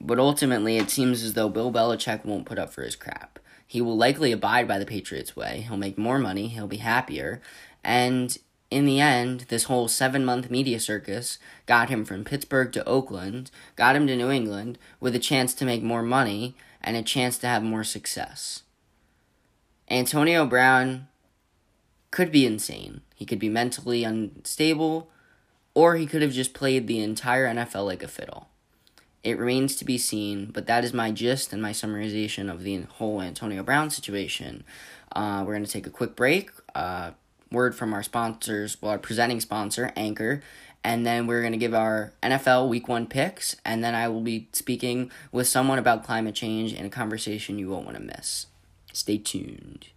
But 0.00 0.18
ultimately, 0.18 0.76
it 0.78 0.90
seems 0.90 1.22
as 1.22 1.34
though 1.34 1.48
Bill 1.48 1.72
Belichick 1.72 2.24
won't 2.24 2.46
put 2.46 2.58
up 2.58 2.72
for 2.72 2.82
his 2.82 2.96
crap. 2.96 3.38
He 3.66 3.80
will 3.80 3.96
likely 3.96 4.32
abide 4.32 4.66
by 4.66 4.78
the 4.78 4.86
Patriots' 4.86 5.36
way. 5.36 5.64
He'll 5.68 5.76
make 5.76 5.98
more 5.98 6.18
money, 6.18 6.48
he'll 6.48 6.66
be 6.66 6.78
happier, 6.78 7.40
and 7.84 8.36
in 8.70 8.86
the 8.86 9.00
end, 9.00 9.46
this 9.48 9.64
whole 9.64 9.88
seven 9.88 10.24
month 10.24 10.50
media 10.50 10.78
circus 10.78 11.38
got 11.66 11.90
him 11.90 12.04
from 12.04 12.24
Pittsburgh 12.24 12.72
to 12.72 12.88
Oakland, 12.88 13.50
got 13.74 13.96
him 13.96 14.06
to 14.06 14.16
New 14.16 14.30
England 14.30 14.78
with 15.00 15.14
a 15.14 15.20
chance 15.20 15.54
to 15.54 15.64
make 15.64 15.82
more 15.82 16.02
money 16.02 16.54
and 16.80 16.96
a 16.96 17.02
chance 17.02 17.36
to 17.38 17.48
have 17.48 17.62
more 17.62 17.84
success. 17.84 18.62
Antonio 19.88 20.46
Brown 20.46 21.08
could 22.12 22.30
be 22.30 22.46
insane. 22.46 23.00
He 23.14 23.26
could 23.26 23.40
be 23.40 23.48
mentally 23.48 24.04
unstable, 24.04 25.10
or 25.74 25.96
he 25.96 26.06
could 26.06 26.22
have 26.22 26.32
just 26.32 26.54
played 26.54 26.86
the 26.86 27.00
entire 27.00 27.46
NFL 27.46 27.86
like 27.86 28.02
a 28.04 28.08
fiddle. 28.08 28.48
It 29.22 29.38
remains 29.38 29.76
to 29.76 29.84
be 29.84 29.98
seen, 29.98 30.46
but 30.46 30.66
that 30.66 30.84
is 30.84 30.94
my 30.94 31.10
gist 31.10 31.52
and 31.52 31.60
my 31.60 31.72
summarization 31.72 32.50
of 32.50 32.62
the 32.62 32.82
whole 32.82 33.20
Antonio 33.20 33.62
Brown 33.62 33.90
situation. 33.90 34.64
Uh, 35.12 35.44
we're 35.46 35.52
going 35.52 35.64
to 35.64 35.70
take 35.70 35.86
a 35.86 35.90
quick 35.90 36.16
break. 36.16 36.50
Uh, 36.74 37.12
word 37.52 37.74
from 37.74 37.92
our 37.92 38.02
sponsors, 38.02 38.80
well, 38.80 38.92
our 38.92 38.98
presenting 38.98 39.40
sponsor, 39.40 39.92
Anchor, 39.96 40.42
and 40.82 41.04
then 41.04 41.26
we're 41.26 41.40
going 41.40 41.52
to 41.52 41.58
give 41.58 41.74
our 41.74 42.12
NFL 42.22 42.68
Week 42.68 42.88
1 42.88 43.06
picks, 43.06 43.56
and 43.64 43.84
then 43.84 43.94
I 43.94 44.08
will 44.08 44.20
be 44.20 44.48
speaking 44.52 45.10
with 45.32 45.48
someone 45.48 45.78
about 45.78 46.04
climate 46.04 46.34
change 46.34 46.72
in 46.72 46.86
a 46.86 46.90
conversation 46.90 47.58
you 47.58 47.68
won't 47.68 47.84
want 47.84 47.98
to 47.98 48.02
miss. 48.02 48.46
Stay 48.92 49.18
tuned. 49.18 49.88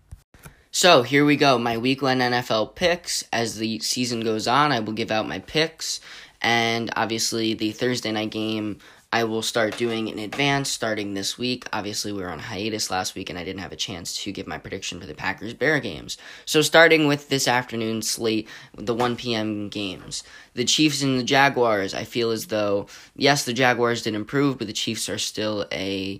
So 0.71 1.03
here 1.03 1.23
we 1.23 1.35
go, 1.35 1.59
my 1.59 1.77
Week 1.77 2.01
1 2.01 2.17
NFL 2.17 2.75
picks. 2.75 3.23
As 3.31 3.57
the 3.57 3.79
season 3.79 4.21
goes 4.21 4.47
on, 4.47 4.71
I 4.71 4.79
will 4.79 4.93
give 4.93 5.11
out 5.11 5.27
my 5.27 5.39
picks, 5.39 6.01
and 6.43 6.91
obviously 6.95 7.53
the 7.53 7.71
Thursday 7.71 8.11
night 8.11 8.31
game 8.31 8.79
I 9.13 9.25
will 9.25 9.43
start 9.43 9.77
doing 9.77 10.07
in 10.07 10.17
advance 10.17 10.71
starting 10.71 11.13
this 11.13 11.37
week. 11.37 11.67
Obviously, 11.71 12.11
we 12.11 12.23
were 12.23 12.31
on 12.31 12.39
hiatus 12.39 12.89
last 12.89 13.13
week 13.13 13.29
and 13.29 13.37
I 13.37 13.43
didn't 13.43 13.61
have 13.61 13.71
a 13.71 13.75
chance 13.75 14.17
to 14.23 14.31
give 14.31 14.47
my 14.47 14.57
prediction 14.57 14.99
for 14.99 15.05
the 15.05 15.13
Packers 15.13 15.53
Bear 15.53 15.79
games. 15.79 16.17
So, 16.45 16.63
starting 16.63 17.05
with 17.05 17.29
this 17.29 17.47
afternoon 17.47 18.01
slate, 18.01 18.49
the 18.75 18.95
1 18.95 19.15
p.m. 19.15 19.69
games. 19.69 20.23
The 20.55 20.65
Chiefs 20.65 21.03
and 21.03 21.19
the 21.19 21.23
Jaguars, 21.23 21.93
I 21.93 22.05
feel 22.05 22.31
as 22.31 22.47
though, 22.47 22.87
yes, 23.15 23.45
the 23.45 23.53
Jaguars 23.53 24.01
did 24.01 24.15
improve, 24.15 24.57
but 24.57 24.65
the 24.65 24.73
Chiefs 24.73 25.07
are 25.07 25.19
still 25.19 25.67
a 25.71 26.19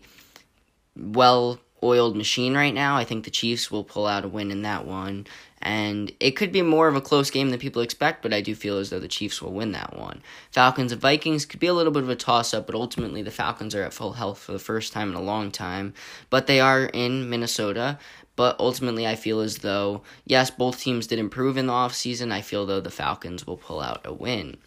well 0.95 1.59
oiled 1.81 2.15
machine 2.15 2.53
right 2.53 2.75
now. 2.75 2.95
I 2.95 3.05
think 3.05 3.25
the 3.25 3.31
Chiefs 3.31 3.71
will 3.71 3.83
pull 3.83 4.05
out 4.05 4.23
a 4.23 4.27
win 4.27 4.51
in 4.51 4.61
that 4.61 4.85
one. 4.85 5.25
And 5.63 6.11
it 6.19 6.31
could 6.31 6.51
be 6.51 6.61
more 6.61 6.89
of 6.89 6.95
a 6.97 7.01
close 7.01 7.31
game 7.31 7.49
than 7.49 7.59
people 7.59 7.81
expect, 7.81 8.21
but 8.21 8.33
I 8.33 8.41
do 8.41 8.53
feel 8.53 8.77
as 8.77 8.89
though 8.89 8.99
the 8.99 9.07
Chiefs 9.07 9.41
will 9.41 9.53
win 9.53 9.71
that 9.71 9.97
one. 9.97 10.21
Falcons 10.51 10.91
and 10.91 10.99
Vikings 10.99 11.45
could 11.45 11.61
be 11.61 11.67
a 11.67 11.73
little 11.73 11.93
bit 11.93 12.03
of 12.03 12.09
a 12.09 12.17
toss 12.17 12.53
up, 12.53 12.65
but 12.65 12.75
ultimately 12.75 13.21
the 13.21 13.31
Falcons 13.31 13.73
are 13.73 13.83
at 13.83 13.93
full 13.93 14.11
health 14.11 14.39
for 14.39 14.51
the 14.51 14.59
first 14.59 14.91
time 14.91 15.09
in 15.09 15.15
a 15.15 15.21
long 15.21 15.51
time. 15.51 15.93
But 16.29 16.47
they 16.47 16.59
are 16.59 16.83
in 16.83 17.29
Minnesota. 17.29 17.97
But 18.35 18.59
ultimately, 18.59 19.07
I 19.07 19.15
feel 19.15 19.39
as 19.39 19.59
though, 19.59 20.01
yes, 20.25 20.49
both 20.49 20.79
teams 20.79 21.07
did 21.07 21.19
improve 21.19 21.55
in 21.55 21.67
the 21.67 21.73
offseason. 21.73 22.31
I 22.31 22.41
feel 22.41 22.65
though 22.65 22.81
the 22.81 22.89
Falcons 22.89 23.47
will 23.47 23.57
pull 23.57 23.79
out 23.79 24.01
a 24.05 24.13
win. 24.13 24.57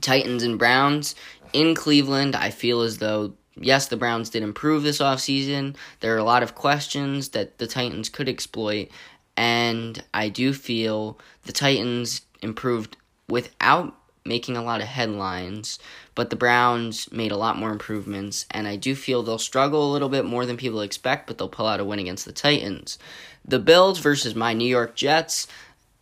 Titans 0.00 0.42
and 0.42 0.58
Browns 0.58 1.14
in 1.52 1.74
Cleveland, 1.74 2.34
I 2.34 2.50
feel 2.50 2.80
as 2.80 2.98
though 2.98 3.34
yes, 3.60 3.88
the 3.88 3.96
Browns 3.96 4.30
did 4.30 4.42
improve 4.42 4.82
this 4.82 4.98
offseason. 4.98 5.76
There 6.00 6.14
are 6.14 6.18
a 6.18 6.24
lot 6.24 6.42
of 6.42 6.54
questions 6.54 7.30
that 7.30 7.58
the 7.58 7.66
Titans 7.66 8.08
could 8.08 8.28
exploit, 8.28 8.88
and 9.38 10.02
I 10.12 10.30
do 10.30 10.52
feel 10.52 11.16
the 11.44 11.52
Titans 11.52 12.22
improved 12.42 12.96
without 13.28 13.94
making 14.24 14.56
a 14.56 14.64
lot 14.64 14.80
of 14.80 14.88
headlines, 14.88 15.78
but 16.16 16.30
the 16.30 16.36
Browns 16.36 17.10
made 17.12 17.30
a 17.30 17.36
lot 17.36 17.56
more 17.56 17.70
improvements, 17.70 18.46
and 18.50 18.66
I 18.66 18.74
do 18.74 18.96
feel 18.96 19.22
they'll 19.22 19.38
struggle 19.38 19.88
a 19.88 19.92
little 19.92 20.08
bit 20.08 20.24
more 20.24 20.44
than 20.44 20.56
people 20.56 20.80
expect, 20.80 21.28
but 21.28 21.38
they'll 21.38 21.48
pull 21.48 21.68
out 21.68 21.78
a 21.78 21.84
win 21.84 22.00
against 22.00 22.24
the 22.24 22.32
Titans. 22.32 22.98
The 23.44 23.60
Bills 23.60 24.00
versus 24.00 24.34
my 24.34 24.54
New 24.54 24.68
York 24.68 24.96
Jets. 24.96 25.46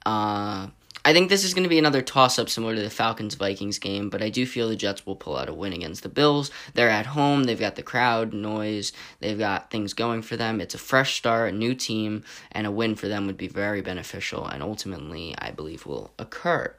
Uh, 0.07 0.68
I 1.07 1.12
think 1.12 1.29
this 1.29 1.45
is 1.45 1.55
going 1.55 1.62
to 1.62 1.69
be 1.69 1.79
another 1.79 2.03
toss 2.03 2.37
up 2.37 2.49
similar 2.49 2.75
to 2.75 2.83
the 2.83 2.90
Falcons 2.90 3.37
Vikings 3.37 3.79
game, 3.79 4.11
but 4.11 4.23
I 4.23 4.29
do 4.29 4.45
feel 4.45 4.69
the 4.69 4.75
Jets 4.75 5.07
will 5.07 5.14
pull 5.14 5.37
out 5.37 5.49
a 5.49 5.55
win 5.55 5.73
against 5.73 6.03
the 6.03 6.09
Bills. 6.09 6.51
They're 6.75 6.88
at 6.88 7.07
home, 7.07 7.45
they've 7.45 7.57
got 7.57 7.77
the 7.77 7.85
crowd 7.85 8.35
noise, 8.35 8.92
they've 9.21 9.38
got 9.38 9.71
things 9.71 9.95
going 9.95 10.23
for 10.23 10.37
them. 10.37 10.61
It's 10.61 10.75
a 10.75 10.79
fresh 10.79 11.16
start, 11.16 11.55
a 11.55 11.57
new 11.57 11.77
team, 11.77 12.25
and 12.51 12.66
a 12.66 12.73
win 12.73 12.97
for 12.97 13.07
them 13.07 13.29
would 13.29 13.37
be 13.37 13.47
very 13.47 13.83
beneficial 13.83 14.49
and 14.49 14.64
ultimately, 14.64 15.33
I 15.38 15.53
believe, 15.53 15.87
will 15.87 16.11
occur. 16.19 16.75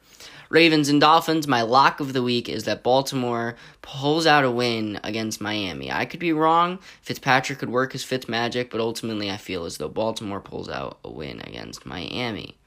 Ravens 0.49 0.89
and 0.89 0.99
Dolphins, 0.99 1.47
my 1.47 1.61
lock 1.61 2.01
of 2.01 2.11
the 2.11 2.21
week 2.21 2.49
is 2.49 2.65
that 2.65 2.83
Baltimore 2.83 3.55
pulls 3.81 4.27
out 4.27 4.43
a 4.43 4.51
win 4.51 4.99
against 5.05 5.39
Miami. 5.39 5.89
I 5.89 6.03
could 6.03 6.19
be 6.19 6.33
wrong. 6.33 6.79
Fitzpatrick 7.01 7.59
could 7.59 7.69
work 7.69 7.93
his 7.93 8.03
Fitz 8.03 8.27
magic, 8.27 8.71
but 8.71 8.81
ultimately 8.81 9.31
I 9.31 9.37
feel 9.37 9.63
as 9.63 9.77
though 9.77 9.87
Baltimore 9.87 10.41
pulls 10.41 10.67
out 10.67 10.99
a 11.05 11.09
win 11.09 11.39
against 11.39 11.85
Miami. 11.85 12.57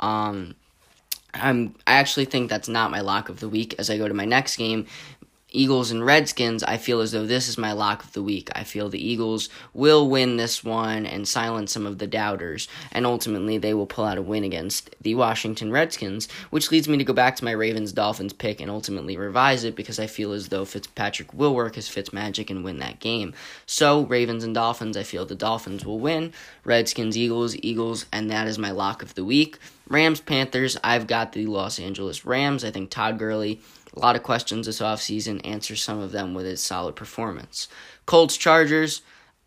Um, 0.00 0.54
I'm 1.34 1.74
I 1.86 1.94
actually 1.94 2.24
think 2.24 2.48
that's 2.48 2.68
not 2.68 2.90
my 2.90 3.00
lock 3.00 3.28
of 3.28 3.40
the 3.40 3.48
week 3.48 3.74
as 3.78 3.90
I 3.90 3.98
go 3.98 4.08
to 4.08 4.14
my 4.14 4.24
next 4.24 4.56
game, 4.56 4.86
Eagles 5.50 5.90
and 5.90 6.04
Redskins, 6.04 6.62
I 6.62 6.76
feel 6.76 7.00
as 7.00 7.12
though 7.12 7.24
this 7.24 7.48
is 7.48 7.56
my 7.56 7.72
lock 7.72 8.04
of 8.04 8.12
the 8.12 8.22
week. 8.22 8.50
I 8.54 8.64
feel 8.64 8.90
the 8.90 9.02
Eagles 9.02 9.48
will 9.72 10.06
win 10.06 10.36
this 10.36 10.62
one 10.62 11.06
and 11.06 11.26
silence 11.26 11.72
some 11.72 11.86
of 11.86 11.96
the 11.96 12.06
doubters, 12.06 12.68
and 12.92 13.06
ultimately 13.06 13.56
they 13.56 13.72
will 13.72 13.86
pull 13.86 14.04
out 14.04 14.18
a 14.18 14.22
win 14.22 14.44
against 14.44 14.94
the 15.00 15.14
Washington 15.14 15.72
Redskins, 15.72 16.28
which 16.50 16.70
leads 16.70 16.86
me 16.86 16.98
to 16.98 17.04
go 17.04 17.14
back 17.14 17.34
to 17.36 17.46
my 17.46 17.52
Ravens 17.52 17.92
Dolphins 17.92 18.34
pick 18.34 18.60
and 18.60 18.70
ultimately 18.70 19.16
revise 19.16 19.64
it 19.64 19.74
because 19.74 19.98
I 19.98 20.06
feel 20.06 20.32
as 20.32 20.48
though 20.48 20.66
Fitzpatrick 20.66 21.32
will 21.32 21.54
work 21.54 21.76
his 21.76 21.88
Fitz 21.88 22.12
magic 22.12 22.50
and 22.50 22.62
win 22.62 22.78
that 22.80 23.00
game. 23.00 23.32
So, 23.64 24.02
Ravens 24.04 24.44
and 24.44 24.54
Dolphins, 24.54 24.98
I 24.98 25.02
feel 25.02 25.24
the 25.24 25.34
Dolphins 25.34 25.82
will 25.82 25.98
win. 25.98 26.34
Redskins, 26.62 27.16
Eagles, 27.16 27.56
Eagles, 27.62 28.04
and 28.12 28.30
that 28.30 28.48
is 28.48 28.58
my 28.58 28.70
lock 28.70 29.00
of 29.00 29.14
the 29.14 29.24
week. 29.24 29.58
Rams, 29.88 30.20
Panthers, 30.20 30.76
I've 30.84 31.06
got 31.06 31.32
the 31.32 31.46
Los 31.46 31.78
Angeles 31.78 32.24
Rams. 32.24 32.64
I 32.64 32.70
think 32.70 32.90
Todd 32.90 33.18
Gurley 33.18 33.60
a 33.98 34.00
lot 34.00 34.16
of 34.16 34.22
questions 34.22 34.66
this 34.66 34.80
offseason, 34.80 35.40
answer 35.44 35.76
some 35.76 35.98
of 35.98 36.12
them 36.12 36.34
with 36.34 36.46
his 36.46 36.62
solid 36.62 36.94
performance. 36.94 37.68
Colts 38.06 38.36
Chargers, 38.36 39.02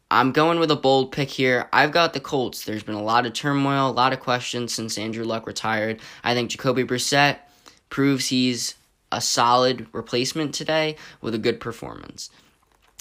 I'm 0.09 0.31
going 0.31 0.59
with 0.59 0.71
a 0.71 0.75
bold 0.75 1.11
pick 1.11 1.29
here. 1.29 1.69
I've 1.71 1.91
got 1.91 2.13
the 2.13 2.19
Colts. 2.19 2.65
There's 2.65 2.83
been 2.83 2.95
a 2.95 3.03
lot 3.03 3.25
of 3.25 3.33
turmoil, 3.33 3.89
a 3.89 3.91
lot 3.91 4.13
of 4.13 4.19
questions 4.19 4.73
since 4.73 4.97
Andrew 4.97 5.23
Luck 5.23 5.47
retired. 5.47 5.99
I 6.23 6.33
think 6.33 6.49
Jacoby 6.49 6.83
Brissett 6.83 7.37
proves 7.89 8.27
he's 8.27 8.75
a 9.11 9.21
solid 9.21 9.87
replacement 9.93 10.53
today 10.53 10.97
with 11.21 11.33
a 11.35 11.39
good 11.39 11.59
performance. 11.59 12.29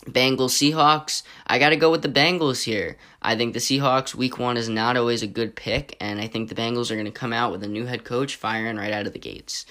Bengals 0.06 0.56
Seahawks, 0.56 1.22
I 1.46 1.58
got 1.58 1.70
to 1.70 1.76
go 1.76 1.90
with 1.90 2.02
the 2.02 2.08
Bengals 2.08 2.64
here. 2.64 2.96
I 3.20 3.36
think 3.36 3.52
the 3.52 3.60
Seahawks 3.60 4.14
week 4.14 4.38
1 4.38 4.56
is 4.56 4.68
not 4.68 4.96
always 4.96 5.22
a 5.22 5.26
good 5.26 5.54
pick 5.54 5.96
and 6.00 6.20
I 6.20 6.26
think 6.26 6.48
the 6.48 6.54
Bengals 6.54 6.90
are 6.90 6.94
going 6.94 7.04
to 7.04 7.10
come 7.10 7.34
out 7.34 7.52
with 7.52 7.62
a 7.62 7.68
new 7.68 7.84
head 7.84 8.04
coach 8.04 8.36
firing 8.36 8.76
right 8.76 8.92
out 8.92 9.06
of 9.06 9.12
the 9.12 9.18
gates. 9.18 9.66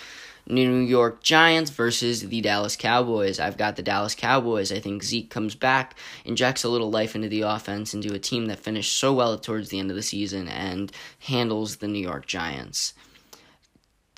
New 0.45 0.79
York 0.79 1.21
Giants 1.21 1.69
versus 1.69 2.27
the 2.27 2.41
Dallas 2.41 2.75
Cowboys. 2.75 3.39
I've 3.39 3.57
got 3.57 3.75
the 3.75 3.83
Dallas 3.83 4.15
Cowboys. 4.15 4.71
I 4.71 4.79
think 4.79 5.03
Zeke 5.03 5.29
comes 5.29 5.53
back, 5.53 5.95
injects 6.25 6.63
a 6.63 6.69
little 6.69 6.89
life 6.89 7.15
into 7.15 7.29
the 7.29 7.41
offense, 7.41 7.93
into 7.93 8.13
a 8.13 8.19
team 8.19 8.47
that 8.47 8.59
finished 8.59 8.97
so 8.97 9.13
well 9.13 9.37
towards 9.37 9.69
the 9.69 9.79
end 9.79 9.91
of 9.91 9.95
the 9.95 10.01
season 10.01 10.47
and 10.47 10.91
handles 11.19 11.77
the 11.77 11.87
New 11.87 11.99
York 11.99 12.25
Giants. 12.25 12.93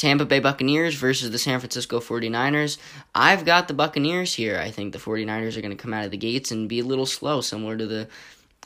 Tampa 0.01 0.25
Bay 0.25 0.39
Buccaneers 0.39 0.95
versus 0.95 1.29
the 1.29 1.37
San 1.37 1.59
Francisco 1.59 1.99
49ers. 1.99 2.79
I've 3.13 3.45
got 3.45 3.67
the 3.67 3.75
Buccaneers 3.75 4.33
here. 4.33 4.57
I 4.57 4.71
think 4.71 4.93
the 4.93 4.99
49ers 4.99 5.55
are 5.55 5.61
going 5.61 5.77
to 5.77 5.81
come 5.81 5.93
out 5.93 6.05
of 6.05 6.09
the 6.09 6.17
gates 6.17 6.49
and 6.49 6.67
be 6.67 6.79
a 6.79 6.83
little 6.83 7.05
slow, 7.05 7.39
similar 7.39 7.77
to 7.77 7.85
the 7.85 8.07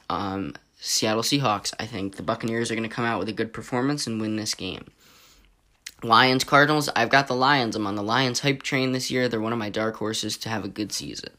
um, 0.09 0.53
Seattle 0.79 1.23
Seahawks. 1.23 1.73
I 1.77 1.87
think 1.87 2.15
the 2.15 2.23
Buccaneers 2.23 2.71
are 2.71 2.75
going 2.75 2.87
to 2.87 2.95
come 2.95 3.03
out 3.03 3.19
with 3.19 3.27
a 3.27 3.33
good 3.33 3.51
performance 3.51 4.07
and 4.07 4.21
win 4.21 4.37
this 4.37 4.53
game. 4.53 4.85
Lions 6.01 6.45
Cardinals, 6.45 6.87
I've 6.95 7.09
got 7.09 7.27
the 7.27 7.35
Lions. 7.35 7.75
I'm 7.75 7.85
on 7.85 7.95
the 7.95 8.01
Lions 8.01 8.39
hype 8.39 8.63
train 8.63 8.93
this 8.93 9.11
year. 9.11 9.27
They're 9.27 9.41
one 9.41 9.51
of 9.51 9.59
my 9.59 9.69
dark 9.69 9.97
horses 9.97 10.37
to 10.37 10.47
have 10.47 10.63
a 10.63 10.69
good 10.69 10.93
season. 10.93 11.31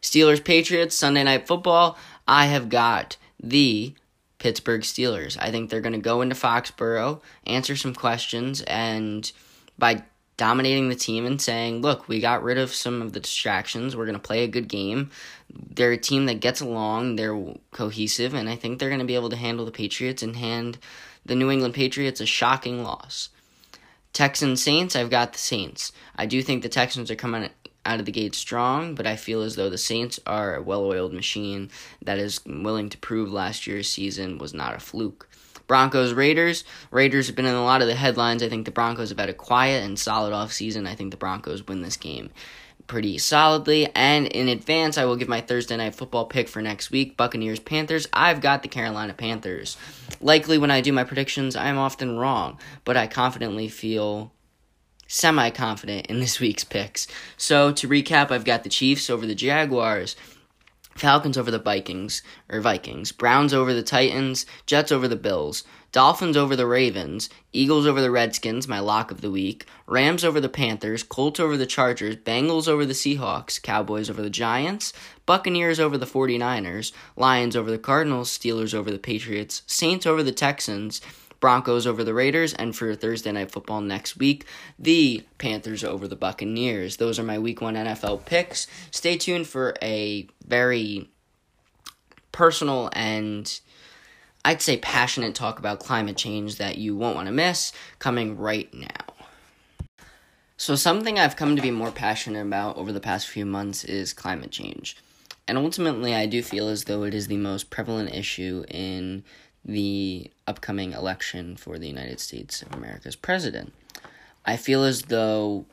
Steelers 0.00 0.42
Patriots, 0.42 0.96
Sunday 0.96 1.22
night 1.22 1.46
football. 1.46 1.96
I 2.26 2.46
have 2.46 2.68
got 2.68 3.18
the 3.38 3.94
Pittsburgh 4.42 4.80
Steelers. 4.80 5.36
I 5.38 5.52
think 5.52 5.70
they're 5.70 5.80
going 5.80 5.92
to 5.92 6.00
go 6.00 6.20
into 6.20 6.34
Foxborough, 6.34 7.20
answer 7.46 7.76
some 7.76 7.94
questions, 7.94 8.60
and 8.62 9.30
by 9.78 10.02
dominating 10.36 10.88
the 10.88 10.96
team 10.96 11.24
and 11.24 11.40
saying, 11.40 11.80
look, 11.80 12.08
we 12.08 12.18
got 12.18 12.42
rid 12.42 12.58
of 12.58 12.74
some 12.74 13.00
of 13.00 13.12
the 13.12 13.20
distractions. 13.20 13.94
We're 13.94 14.06
going 14.06 14.18
to 14.18 14.20
play 14.20 14.42
a 14.42 14.48
good 14.48 14.66
game. 14.66 15.12
They're 15.48 15.92
a 15.92 15.96
team 15.96 16.26
that 16.26 16.40
gets 16.40 16.60
along, 16.60 17.14
they're 17.14 17.40
cohesive, 17.70 18.34
and 18.34 18.48
I 18.48 18.56
think 18.56 18.80
they're 18.80 18.88
going 18.88 18.98
to 18.98 19.06
be 19.06 19.14
able 19.14 19.30
to 19.30 19.36
handle 19.36 19.64
the 19.64 19.70
Patriots 19.70 20.24
and 20.24 20.34
hand 20.34 20.78
the 21.24 21.36
New 21.36 21.48
England 21.48 21.74
Patriots 21.74 22.20
a 22.20 22.26
shocking 22.26 22.82
loss. 22.82 23.28
Texans 24.12 24.60
Saints, 24.60 24.96
I've 24.96 25.08
got 25.08 25.34
the 25.34 25.38
Saints. 25.38 25.92
I 26.16 26.26
do 26.26 26.42
think 26.42 26.64
the 26.64 26.68
Texans 26.68 27.12
are 27.12 27.16
coming 27.16 27.48
out 27.84 28.00
of 28.00 28.06
the 28.06 28.12
gate 28.12 28.34
strong, 28.34 28.94
but 28.94 29.06
I 29.06 29.16
feel 29.16 29.42
as 29.42 29.56
though 29.56 29.70
the 29.70 29.78
Saints 29.78 30.20
are 30.26 30.56
a 30.56 30.62
well 30.62 30.84
oiled 30.84 31.12
machine 31.12 31.70
that 32.02 32.18
is 32.18 32.40
willing 32.44 32.88
to 32.90 32.98
prove 32.98 33.32
last 33.32 33.66
year's 33.66 33.88
season 33.88 34.38
was 34.38 34.54
not 34.54 34.74
a 34.74 34.80
fluke. 34.80 35.28
Broncos 35.66 36.12
Raiders. 36.12 36.64
Raiders 36.90 37.28
have 37.28 37.36
been 37.36 37.46
in 37.46 37.54
a 37.54 37.64
lot 37.64 37.82
of 37.82 37.88
the 37.88 37.94
headlines. 37.94 38.42
I 38.42 38.48
think 38.48 38.64
the 38.66 38.70
Broncos 38.70 39.08
have 39.08 39.18
had 39.18 39.30
a 39.30 39.34
quiet 39.34 39.84
and 39.84 39.98
solid 39.98 40.32
offseason. 40.32 40.86
I 40.86 40.94
think 40.94 41.10
the 41.10 41.16
Broncos 41.16 41.66
win 41.66 41.82
this 41.82 41.96
game 41.96 42.30
pretty 42.86 43.16
solidly. 43.16 43.88
And 43.94 44.26
in 44.26 44.48
advance, 44.48 44.98
I 44.98 45.04
will 45.04 45.16
give 45.16 45.28
my 45.28 45.40
Thursday 45.40 45.76
night 45.76 45.94
football 45.94 46.26
pick 46.26 46.48
for 46.48 46.60
next 46.60 46.90
week 46.90 47.16
Buccaneers 47.16 47.60
Panthers. 47.60 48.06
I've 48.12 48.40
got 48.40 48.62
the 48.62 48.68
Carolina 48.68 49.14
Panthers. 49.14 49.76
Likely, 50.20 50.58
when 50.58 50.70
I 50.70 50.80
do 50.80 50.92
my 50.92 51.04
predictions, 51.04 51.56
I'm 51.56 51.78
often 51.78 52.18
wrong, 52.18 52.58
but 52.84 52.96
I 52.96 53.06
confidently 53.06 53.68
feel 53.68 54.32
semi 55.12 55.50
confident 55.50 56.06
in 56.06 56.20
this 56.20 56.40
week's 56.40 56.64
picks. 56.64 57.06
So, 57.36 57.70
to 57.72 57.86
recap, 57.88 58.30
I've 58.30 58.46
got 58.46 58.64
the 58.64 58.70
Chiefs 58.70 59.10
over 59.10 59.26
the 59.26 59.34
Jaguars. 59.34 60.16
Falcons 60.94 61.38
over 61.38 61.50
the 61.50 61.58
Vikings 61.58 62.22
or 62.50 62.60
Vikings, 62.60 63.12
Browns 63.12 63.54
over 63.54 63.72
the 63.72 63.82
Titans, 63.82 64.44
Jets 64.66 64.92
over 64.92 65.08
the 65.08 65.16
Bills, 65.16 65.64
Dolphins 65.90 66.36
over 66.36 66.54
the 66.54 66.66
Ravens, 66.66 67.30
Eagles 67.52 67.86
over 67.86 68.00
the 68.00 68.10
Redskins, 68.10 68.68
my 68.68 68.78
lock 68.78 69.10
of 69.10 69.22
the 69.22 69.30
week, 69.30 69.66
Rams 69.86 70.22
over 70.22 70.38
the 70.38 70.50
Panthers, 70.50 71.02
Colts 71.02 71.40
over 71.40 71.56
the 71.56 71.66
Chargers, 71.66 72.16
Bengals 72.16 72.68
over 72.68 72.84
the 72.84 72.92
Seahawks, 72.92 73.60
Cowboys 73.60 74.10
over 74.10 74.22
the 74.22 74.30
Giants, 74.30 74.92
Buccaneers 75.24 75.80
over 75.80 75.96
the 75.96 76.06
49ers, 76.06 76.92
Lions 77.16 77.56
over 77.56 77.70
the 77.70 77.78
Cardinals, 77.78 78.36
Steelers 78.36 78.74
over 78.74 78.90
the 78.90 78.98
Patriots, 78.98 79.62
Saints 79.66 80.06
over 80.06 80.22
the 80.22 80.32
Texans, 80.32 81.00
Broncos 81.42 81.88
over 81.88 82.04
the 82.04 82.14
Raiders, 82.14 82.54
and 82.54 82.74
for 82.74 82.94
Thursday 82.94 83.32
Night 83.32 83.50
Football 83.50 83.80
next 83.80 84.16
week, 84.16 84.46
the 84.78 85.24
Panthers 85.38 85.82
over 85.82 86.06
the 86.06 86.16
Buccaneers. 86.16 86.98
Those 86.98 87.18
are 87.18 87.24
my 87.24 87.38
Week 87.38 87.60
1 87.60 87.74
NFL 87.74 88.24
picks. 88.24 88.68
Stay 88.92 89.18
tuned 89.18 89.48
for 89.48 89.74
a 89.82 90.28
very 90.46 91.10
personal 92.30 92.90
and 92.92 93.60
I'd 94.44 94.62
say 94.62 94.76
passionate 94.76 95.34
talk 95.34 95.58
about 95.58 95.80
climate 95.80 96.16
change 96.16 96.56
that 96.56 96.78
you 96.78 96.96
won't 96.96 97.16
want 97.16 97.26
to 97.26 97.32
miss 97.32 97.72
coming 97.98 98.38
right 98.38 98.72
now. 98.72 99.98
So, 100.56 100.76
something 100.76 101.18
I've 101.18 101.36
come 101.36 101.56
to 101.56 101.62
be 101.62 101.72
more 101.72 101.90
passionate 101.90 102.46
about 102.46 102.76
over 102.76 102.92
the 102.92 103.00
past 103.00 103.28
few 103.28 103.44
months 103.44 103.82
is 103.82 104.12
climate 104.12 104.52
change. 104.52 104.96
And 105.48 105.58
ultimately, 105.58 106.14
I 106.14 106.26
do 106.26 106.40
feel 106.40 106.68
as 106.68 106.84
though 106.84 107.02
it 107.02 107.14
is 107.14 107.26
the 107.26 107.36
most 107.36 107.68
prevalent 107.68 108.14
issue 108.14 108.64
in 108.68 109.24
the 109.64 110.30
upcoming 110.46 110.92
election 110.92 111.56
for 111.56 111.78
the 111.78 111.88
United 111.88 112.20
States 112.20 112.62
of 112.62 112.72
America's 112.72 113.16
president. 113.16 113.72
I 114.44 114.56
feel 114.56 114.82
as 114.84 115.02
though 115.02 115.66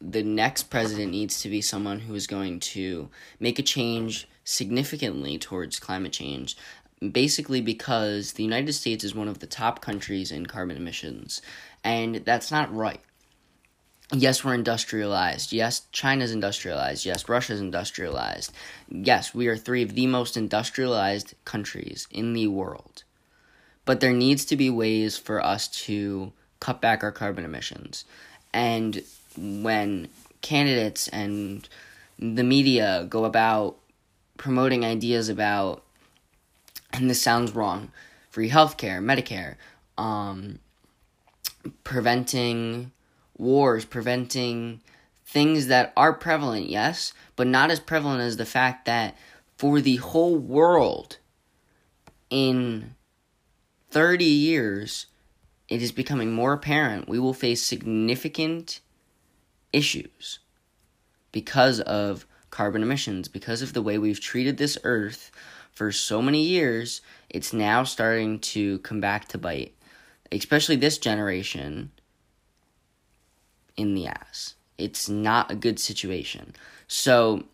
the 0.00 0.22
next 0.22 0.64
president 0.64 1.12
needs 1.12 1.40
to 1.42 1.48
be 1.48 1.60
someone 1.60 2.00
who 2.00 2.14
is 2.14 2.26
going 2.26 2.60
to 2.60 3.08
make 3.38 3.58
a 3.58 3.62
change 3.62 4.28
significantly 4.44 5.38
towards 5.38 5.78
climate 5.78 6.12
change, 6.12 6.56
basically 7.12 7.60
because 7.60 8.32
the 8.32 8.42
United 8.42 8.72
States 8.72 9.04
is 9.04 9.14
one 9.14 9.28
of 9.28 9.38
the 9.38 9.46
top 9.46 9.80
countries 9.80 10.32
in 10.32 10.46
carbon 10.46 10.76
emissions, 10.76 11.40
and 11.84 12.16
that's 12.16 12.50
not 12.50 12.74
right. 12.74 13.00
Yes, 14.12 14.44
we're 14.44 14.54
industrialized. 14.54 15.52
Yes, 15.52 15.82
China's 15.92 16.32
industrialized. 16.32 17.06
Yes, 17.06 17.28
Russia's 17.28 17.60
industrialized. 17.60 18.52
Yes, 18.88 19.32
we 19.32 19.46
are 19.46 19.56
three 19.56 19.84
of 19.84 19.94
the 19.94 20.08
most 20.08 20.36
industrialized 20.36 21.34
countries 21.44 22.08
in 22.10 22.32
the 22.32 22.48
world 22.48 23.04
but 23.90 23.98
there 23.98 24.12
needs 24.12 24.44
to 24.44 24.54
be 24.54 24.70
ways 24.70 25.18
for 25.18 25.44
us 25.44 25.66
to 25.66 26.30
cut 26.60 26.80
back 26.80 27.02
our 27.02 27.10
carbon 27.10 27.44
emissions. 27.44 28.04
And 28.54 29.02
when 29.36 30.06
candidates 30.42 31.08
and 31.08 31.68
the 32.16 32.44
media 32.44 33.04
go 33.10 33.24
about 33.24 33.78
promoting 34.36 34.84
ideas 34.84 35.28
about, 35.28 35.82
and 36.92 37.10
this 37.10 37.20
sounds 37.20 37.50
wrong, 37.50 37.90
free 38.30 38.48
healthcare, 38.48 39.02
Medicare, 39.02 39.56
um, 39.98 40.60
preventing 41.82 42.92
wars, 43.38 43.84
preventing 43.84 44.82
things 45.26 45.66
that 45.66 45.92
are 45.96 46.12
prevalent, 46.12 46.68
yes, 46.68 47.12
but 47.34 47.48
not 47.48 47.72
as 47.72 47.80
prevalent 47.80 48.20
as 48.20 48.36
the 48.36 48.46
fact 48.46 48.84
that 48.84 49.16
for 49.58 49.80
the 49.80 49.96
whole 49.96 50.36
world 50.36 51.18
in 52.30 52.94
30 53.90 54.24
years, 54.24 55.06
it 55.68 55.82
is 55.82 55.92
becoming 55.92 56.32
more 56.32 56.52
apparent 56.52 57.08
we 57.08 57.18
will 57.18 57.34
face 57.34 57.62
significant 57.62 58.80
issues 59.72 60.40
because 61.32 61.80
of 61.80 62.26
carbon 62.50 62.82
emissions, 62.82 63.28
because 63.28 63.62
of 63.62 63.72
the 63.72 63.82
way 63.82 63.98
we've 63.98 64.20
treated 64.20 64.56
this 64.56 64.76
earth 64.84 65.30
for 65.72 65.92
so 65.92 66.20
many 66.20 66.42
years, 66.42 67.00
it's 67.28 67.52
now 67.52 67.84
starting 67.84 68.38
to 68.40 68.78
come 68.80 69.00
back 69.00 69.28
to 69.28 69.38
bite, 69.38 69.74
especially 70.32 70.76
this 70.76 70.98
generation 70.98 71.90
in 73.76 73.94
the 73.94 74.06
ass. 74.06 74.54
It's 74.78 75.08
not 75.08 75.50
a 75.50 75.54
good 75.54 75.78
situation. 75.78 76.54
So, 76.88 77.44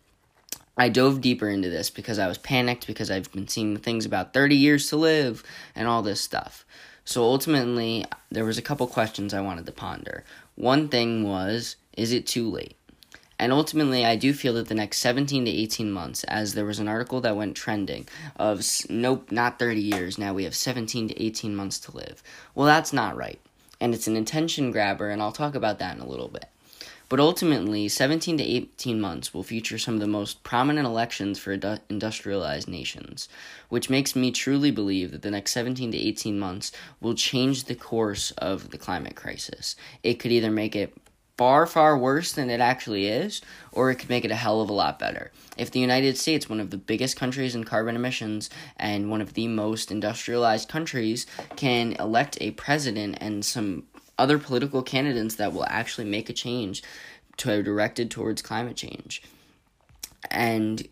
I 0.77 0.89
dove 0.89 1.21
deeper 1.21 1.49
into 1.49 1.69
this 1.69 1.89
because 1.89 2.19
I 2.19 2.27
was 2.27 2.37
panicked 2.37 2.85
because 2.85 3.09
I've 3.09 3.31
been 3.31 3.47
seeing 3.47 3.77
things 3.77 4.05
about 4.05 4.33
30 4.33 4.55
years 4.55 4.89
to 4.89 4.97
live 4.97 5.43
and 5.75 5.87
all 5.87 6.03
this 6.03 6.21
stuff. 6.21 6.65
So 7.03 7.23
ultimately, 7.23 8.05
there 8.29 8.45
was 8.45 8.57
a 8.57 8.61
couple 8.61 8.85
questions 8.85 9.33
I 9.33 9.41
wanted 9.41 9.65
to 9.65 9.71
ponder. 9.71 10.23
One 10.55 10.89
thing 10.89 11.23
was, 11.23 11.77
is 11.93 12.11
it 12.11 12.27
too 12.27 12.49
late? 12.49 12.75
And 13.39 13.53
ultimately, 13.53 14.03
I 14.03 14.15
do 14.15 14.33
feel 14.33 14.53
that 14.53 14.67
the 14.67 14.75
next 14.75 14.97
17 14.97 15.45
to 15.45 15.51
18 15.51 15.91
months, 15.91 16.23
as 16.25 16.53
there 16.53 16.65
was 16.65 16.79
an 16.79 16.87
article 16.87 17.21
that 17.21 17.35
went 17.35 17.55
trending 17.55 18.07
of 18.35 18.65
nope, 18.89 19.31
not 19.31 19.59
30 19.59 19.79
years, 19.79 20.17
now 20.17 20.33
we 20.33 20.43
have 20.43 20.55
17 20.55 21.09
to 21.09 21.23
18 21.23 21.55
months 21.55 21.79
to 21.79 21.95
live. 21.95 22.21
Well, 22.55 22.65
that's 22.65 22.93
not 22.93 23.15
right. 23.15 23.39
And 23.79 23.93
it's 23.93 24.07
an 24.07 24.17
intention 24.17 24.71
grabber, 24.71 25.09
and 25.09 25.21
I'll 25.21 25.31
talk 25.31 25.53
about 25.53 25.79
that 25.79 25.95
in 25.95 26.01
a 26.01 26.07
little 26.07 26.29
bit. 26.29 26.49
But 27.09 27.21
ultimately, 27.21 27.87
17 27.87 28.37
to 28.37 28.43
18 28.43 28.99
months 28.99 29.33
will 29.33 29.43
feature 29.43 29.77
some 29.77 29.93
of 29.93 29.99
the 30.01 30.07
most 30.07 30.43
prominent 30.43 30.85
elections 30.85 31.39
for 31.39 31.53
industrialized 31.89 32.67
nations, 32.67 33.29
which 33.69 33.89
makes 33.89 34.15
me 34.15 34.31
truly 34.31 34.71
believe 34.71 35.11
that 35.11 35.21
the 35.21 35.31
next 35.31 35.51
17 35.51 35.91
to 35.91 35.97
18 35.97 36.37
months 36.37 36.71
will 36.99 37.13
change 37.15 37.63
the 37.63 37.75
course 37.75 38.31
of 38.31 38.71
the 38.71 38.77
climate 38.77 39.15
crisis. 39.15 39.75
It 40.03 40.15
could 40.15 40.31
either 40.31 40.51
make 40.51 40.75
it 40.75 40.93
far, 41.37 41.67
far 41.67 41.97
worse 41.97 42.31
than 42.31 42.49
it 42.49 42.59
actually 42.59 43.05
is, 43.05 43.41
or 43.71 43.91
it 43.91 43.95
could 43.95 44.09
make 44.09 44.25
it 44.25 44.31
a 44.31 44.35
hell 44.35 44.59
of 44.59 44.69
a 44.69 44.73
lot 44.73 44.99
better. 44.99 45.31
If 45.55 45.71
the 45.71 45.79
United 45.79 46.17
States, 46.17 46.49
one 46.49 46.59
of 46.59 46.71
the 46.71 46.77
biggest 46.77 47.15
countries 47.15 47.55
in 47.55 47.63
carbon 47.63 47.95
emissions 47.95 48.49
and 48.75 49.09
one 49.09 49.21
of 49.21 49.33
the 49.33 49.47
most 49.47 49.91
industrialized 49.91 50.67
countries, 50.67 51.27
can 51.55 51.93
elect 51.93 52.37
a 52.41 52.51
president 52.51 53.17
and 53.21 53.45
some 53.45 53.83
other 54.17 54.37
political 54.37 54.81
candidates 54.81 55.35
that 55.35 55.53
will 55.53 55.65
actually 55.65 56.05
make 56.05 56.29
a 56.29 56.33
change 56.33 56.83
to 57.37 57.61
directed 57.63 58.09
towards 58.09 58.41
climate 58.41 58.75
change. 58.75 59.21
And 60.31 60.87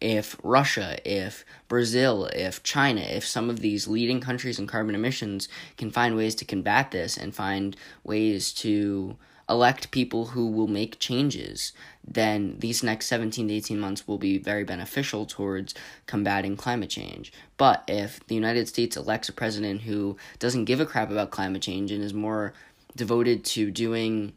if 0.00 0.36
Russia, 0.42 0.98
if 1.04 1.44
Brazil, 1.66 2.26
if 2.26 2.62
China, 2.62 3.00
if 3.00 3.26
some 3.26 3.50
of 3.50 3.60
these 3.60 3.88
leading 3.88 4.20
countries 4.20 4.58
in 4.58 4.66
carbon 4.66 4.94
emissions 4.94 5.48
can 5.76 5.90
find 5.90 6.16
ways 6.16 6.34
to 6.36 6.44
combat 6.44 6.90
this 6.90 7.16
and 7.16 7.34
find 7.34 7.76
ways 8.04 8.52
to 8.52 9.16
elect 9.48 9.90
people 9.90 10.26
who 10.26 10.50
will 10.50 10.66
make 10.66 10.98
changes, 10.98 11.72
then 12.06 12.56
these 12.58 12.82
next 12.82 13.06
17 13.06 13.48
to 13.48 13.54
18 13.54 13.80
months 13.80 14.06
will 14.06 14.18
be 14.18 14.38
very 14.38 14.64
beneficial 14.64 15.26
towards 15.26 15.74
combating 16.06 16.56
climate 16.56 16.90
change. 16.90 17.32
But 17.56 17.82
if 17.88 18.24
the 18.26 18.34
United 18.34 18.68
States 18.68 18.96
elects 18.96 19.28
a 19.28 19.32
president 19.32 19.82
who 19.82 20.16
doesn't 20.38 20.66
give 20.66 20.80
a 20.80 20.86
crap 20.86 21.10
about 21.10 21.30
climate 21.30 21.62
change 21.62 21.90
and 21.90 22.02
is 22.02 22.14
more 22.14 22.52
devoted 22.96 23.44
to 23.44 23.70
doing 23.70 24.32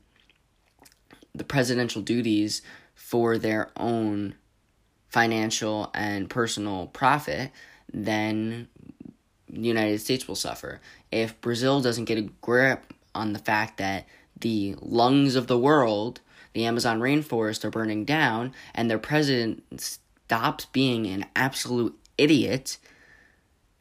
the 1.34 1.44
presidential 1.44 2.02
duties 2.02 2.62
for 2.96 3.38
their 3.38 3.72
own 3.78 4.36
financial 5.10 5.92
and 5.94 6.30
personal 6.30 6.88
profit, 6.88 7.52
then 7.94 8.68
the 9.50 9.68
United 9.68 10.00
States 10.00 10.28
will 10.28 10.36
suffer. 10.36 10.80
If 11.12 11.40
Brazil 11.42 11.82
doesn't 11.82 12.06
get 12.06 12.18
a 12.18 12.30
grip 12.42 12.94
on 13.14 13.34
the 13.34 13.40
fact 13.40 13.78
that 13.78 14.08
the 14.42 14.76
lungs 14.82 15.36
of 15.36 15.48
the 15.48 15.58
world, 15.58 16.22
the 16.54 16.66
Amazon 16.66 17.00
rainforest, 17.00 17.64
are 17.64 17.72
burning 17.72 18.06
down, 18.06 18.54
and 18.76 18.90
their 18.90 19.00
president 19.00 19.64
stops 19.80 20.66
being 20.66 21.08
an 21.08 21.26
absolute 21.36 21.98
idiot, 22.18 22.78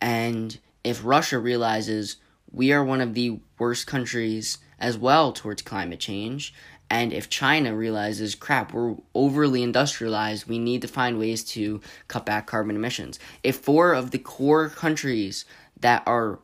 and 0.00 0.58
if 0.82 1.04
Russia 1.04 1.38
realizes 1.38 2.16
we 2.50 2.72
are 2.72 2.84
one 2.84 3.00
of 3.00 3.14
the 3.14 3.38
worst 3.58 3.86
countries 3.86 4.58
as 4.78 4.96
well 4.96 5.32
towards 5.32 5.62
climate 5.62 6.00
change, 6.00 6.54
and 6.88 7.12
if 7.12 7.30
China 7.30 7.74
realizes, 7.74 8.34
crap, 8.34 8.72
we're 8.72 8.96
overly 9.14 9.62
industrialized, 9.62 10.48
we 10.48 10.58
need 10.58 10.82
to 10.82 10.88
find 10.88 11.18
ways 11.18 11.44
to 11.44 11.80
cut 12.08 12.26
back 12.26 12.48
carbon 12.48 12.74
emissions. 12.74 13.20
If 13.44 13.58
four 13.58 13.92
of 13.92 14.10
the 14.10 14.18
core 14.18 14.68
countries 14.68 15.44
that 15.78 16.02
are 16.06 16.40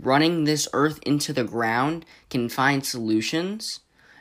running 0.00 0.44
this 0.44 0.68
earth 0.72 0.98
into 1.04 1.32
the 1.32 1.44
ground 1.44 2.04
can 2.30 2.48
find 2.48 2.84
solutions 2.84 3.80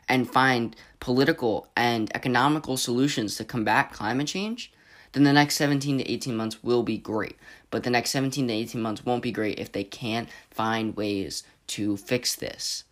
and 0.10 0.30
find 0.30 0.76
political 1.00 1.68
and 1.76 2.14
economical 2.16 2.78
solutions 2.78 3.36
to 3.36 3.46
combat 3.46 3.92
climate 3.92 4.28
change, 4.28 4.72
then 5.14 5.24
the 5.24 5.34
next 5.34 5.56
17 5.56 6.00
to 6.00 6.12
18 6.12 6.36
months 6.36 6.64
will 6.64 6.84
be 6.84 6.98
great. 6.98 7.38
But 7.72 7.84
the 7.84 7.90
next 7.90 8.12
17 8.12 8.48
to 8.48 8.54
18 8.54 8.82
months 8.82 9.06
won't 9.06 9.24
be 9.24 9.32
great 9.32 9.60
if 9.60 9.72
they 9.72 9.84
can't 9.84 10.30
find 10.52 10.96
ways 10.96 11.44
to 11.68 11.98
fix 11.98 12.36
this. 12.36 12.84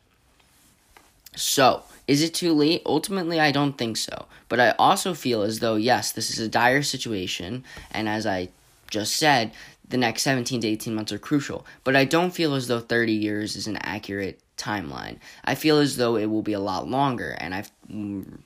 So, 1.35 1.83
is 2.07 2.21
it 2.21 2.33
too 2.33 2.53
late? 2.53 2.81
Ultimately, 2.85 3.39
I 3.39 3.51
don't 3.51 3.77
think 3.77 3.97
so. 3.97 4.25
But 4.47 4.59
I 4.59 4.71
also 4.71 5.13
feel 5.13 5.41
as 5.41 5.59
though, 5.59 5.75
yes, 5.75 6.11
this 6.11 6.29
is 6.29 6.39
a 6.39 6.47
dire 6.47 6.81
situation, 6.81 7.63
and 7.91 8.07
as 8.07 8.25
I 8.25 8.49
just 8.89 9.15
said, 9.15 9.51
the 9.87 9.97
next 9.97 10.23
17 10.23 10.61
to 10.61 10.67
18 10.67 10.95
months 10.95 11.11
are 11.11 11.19
crucial, 11.19 11.65
but 11.83 11.95
I 11.95 12.05
don't 12.05 12.31
feel 12.31 12.55
as 12.55 12.67
though 12.67 12.79
30 12.79 13.13
years 13.13 13.55
is 13.55 13.67
an 13.67 13.77
accurate 13.77 14.39
timeline. 14.57 15.19
I 15.43 15.55
feel 15.55 15.77
as 15.77 15.97
though 15.97 16.15
it 16.15 16.25
will 16.25 16.41
be 16.41 16.53
a 16.53 16.59
lot 16.59 16.87
longer, 16.87 17.35
and 17.39 17.53
I've 17.53 17.71
mm, 17.91 18.39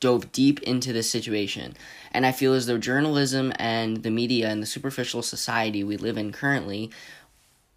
dove 0.00 0.32
deep 0.32 0.62
into 0.62 0.92
this 0.92 1.10
situation. 1.10 1.74
And 2.12 2.24
I 2.24 2.32
feel 2.32 2.54
as 2.54 2.66
though 2.66 2.78
journalism 2.78 3.52
and 3.58 4.02
the 4.02 4.10
media 4.10 4.48
and 4.48 4.62
the 4.62 4.66
superficial 4.66 5.22
society 5.22 5.84
we 5.84 5.96
live 5.96 6.18
in 6.18 6.32
currently 6.32 6.90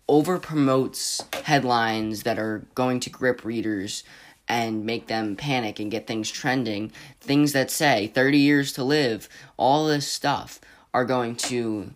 over 0.08 0.40
promotes 0.40 1.24
headlines 1.44 2.24
that 2.24 2.40
are 2.40 2.66
going 2.74 3.00
to 3.00 3.10
grip 3.10 3.46
readers 3.46 4.04
and 4.48 4.84
make 4.84 5.06
them 5.06 5.36
panic 5.36 5.80
and 5.80 5.92
get 5.92 6.08
things 6.08 6.32
trending. 6.32 6.92
Things 7.22 7.54
that 7.54 7.70
say 7.70 8.08
30 8.08 8.40
years 8.40 8.74
to 8.74 8.84
live, 8.84 9.30
all 9.56 9.86
this 9.86 10.08
stuff 10.08 10.60
are 10.94 11.06
going 11.06 11.36
to 11.36 11.94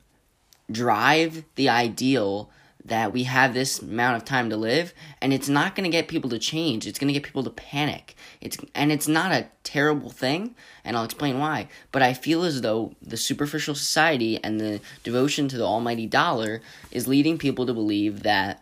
drive 0.71 1.43
the 1.56 1.69
ideal 1.69 2.49
that 2.86 3.13
we 3.13 3.23
have 3.23 3.54
this 3.54 3.82
amount 3.82 4.17
of 4.17 4.26
time 4.26 4.49
to 4.49 4.58
live 4.58 4.93
and 5.21 5.32
it's 5.34 5.47
not 5.47 5.76
going 5.76 5.89
to 5.89 5.95
get 5.95 6.08
people 6.08 6.30
to 6.30 6.39
change. 6.39 6.86
It's 6.86 6.99
going 6.99 7.08
to 7.08 7.13
get 7.13 7.23
people 7.23 7.43
to 7.43 7.49
panic. 7.49 8.15
It's 8.41 8.58
and 8.76 8.91
it's 8.91 9.08
not 9.08 9.32
a 9.32 9.47
terrible 9.63 10.10
thing 10.10 10.56
and 10.84 10.97
I'll 10.97 11.06
explain 11.06 11.39
why. 11.39 11.69
But 11.91 12.02
I 12.02 12.13
feel 12.13 12.43
as 12.43 12.62
though 12.62 12.93
the 13.02 13.17
superficial 13.17 13.76
society 13.76 14.43
and 14.43 14.60
the 14.60 14.82
devotion 15.04 15.47
to 15.49 15.58
the 15.58 15.63
almighty 15.65 16.08
dollar 16.08 16.62
is 16.91 17.08
leading 17.08 17.38
people 17.38 17.65
to 17.65 17.73
believe 17.73 18.23
that 18.23 18.62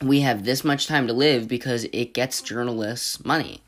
we 0.00 0.20
have 0.20 0.44
this 0.44 0.64
much 0.64 0.86
time 0.86 1.06
to 1.08 1.12
live 1.12 1.48
because 1.48 1.84
it 1.92 2.14
gets 2.14 2.40
journalists 2.40 3.24
money. 3.24 3.60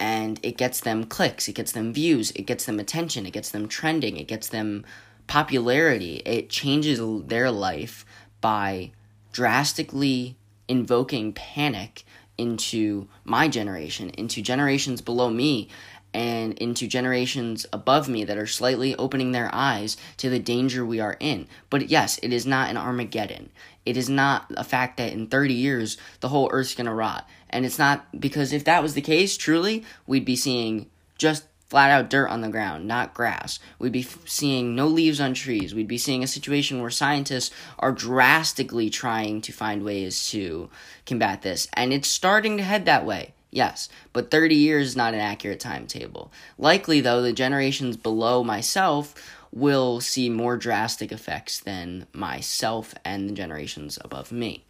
And 0.00 0.38
it 0.44 0.56
gets 0.56 0.78
them 0.78 1.06
clicks 1.06 1.48
it 1.48 1.54
gets 1.54 1.72
them 1.72 1.92
views 1.92 2.30
it 2.30 2.42
gets 2.42 2.66
them 2.66 2.78
attention 2.78 3.26
it 3.26 3.32
gets 3.32 3.50
them 3.50 3.66
trending 3.66 4.16
it 4.16 4.28
gets 4.28 4.48
them 4.48 4.84
popularity 5.28 6.22
it 6.24 6.50
changes 6.50 7.00
their 7.26 7.50
life 7.50 8.04
by 8.40 8.90
drastically 9.32 10.36
invoking 10.66 11.32
panic 11.32 12.04
into 12.36 13.08
my 13.24 13.48
generation, 13.48 14.10
into 14.10 14.40
generations 14.40 15.00
below 15.00 15.28
me, 15.28 15.68
and 16.14 16.54
into 16.54 16.86
generations 16.86 17.66
above 17.72 18.08
me 18.08 18.24
that 18.24 18.38
are 18.38 18.46
slightly 18.46 18.96
opening 18.96 19.32
their 19.32 19.50
eyes 19.52 19.96
to 20.16 20.30
the 20.30 20.38
danger 20.38 20.84
we 20.84 21.00
are 21.00 21.16
in. 21.20 21.46
But 21.68 21.88
yes, 21.90 22.18
it 22.22 22.32
is 22.32 22.46
not 22.46 22.70
an 22.70 22.76
Armageddon. 22.76 23.50
It 23.84 23.96
is 23.96 24.08
not 24.08 24.46
a 24.56 24.64
fact 24.64 24.96
that 24.96 25.12
in 25.12 25.26
30 25.26 25.54
years 25.54 25.98
the 26.20 26.28
whole 26.28 26.48
earth's 26.52 26.74
going 26.74 26.86
to 26.86 26.94
rot. 26.94 27.28
And 27.50 27.66
it's 27.66 27.78
not 27.78 28.20
because 28.20 28.52
if 28.52 28.64
that 28.64 28.82
was 28.82 28.94
the 28.94 29.00
case, 29.00 29.36
truly, 29.36 29.84
we'd 30.06 30.24
be 30.24 30.36
seeing 30.36 30.88
just 31.18 31.44
flat 31.68 31.90
out 31.90 32.10
dirt 32.10 32.28
on 32.28 32.40
the 32.40 32.48
ground, 32.48 32.86
not 32.86 33.14
grass. 33.14 33.58
We'd 33.78 33.92
be 33.92 34.00
f- 34.00 34.18
seeing 34.24 34.74
no 34.74 34.86
leaves 34.86 35.20
on 35.20 35.34
trees. 35.34 35.74
We'd 35.74 35.88
be 35.88 35.98
seeing 35.98 36.22
a 36.22 36.28
situation 36.28 36.80
where 36.80 36.90
scientists 36.90 37.54
are 37.78 37.92
drastically 37.92 38.90
trying 38.90 39.40
to 39.42 39.52
find 39.52 39.84
ways 39.84 40.28
to 40.30 40.70
combat 41.06 41.42
this. 41.42 41.68
And 41.74 41.92
it's 41.92 42.08
starting 42.08 42.56
to 42.56 42.62
head 42.62 42.86
that 42.86 43.04
way. 43.04 43.34
Yes, 43.50 43.88
but 44.12 44.30
30 44.30 44.54
years 44.56 44.88
is 44.88 44.96
not 44.96 45.14
an 45.14 45.20
accurate 45.20 45.60
timetable. 45.60 46.30
Likely, 46.58 47.00
though, 47.00 47.22
the 47.22 47.32
generations 47.32 47.96
below 47.96 48.44
myself 48.44 49.14
will 49.50 50.00
see 50.00 50.28
more 50.28 50.58
drastic 50.58 51.10
effects 51.10 51.58
than 51.58 52.06
myself 52.12 52.94
and 53.04 53.28
the 53.28 53.32
generations 53.32 53.98
above 54.04 54.30
me. 54.30 54.64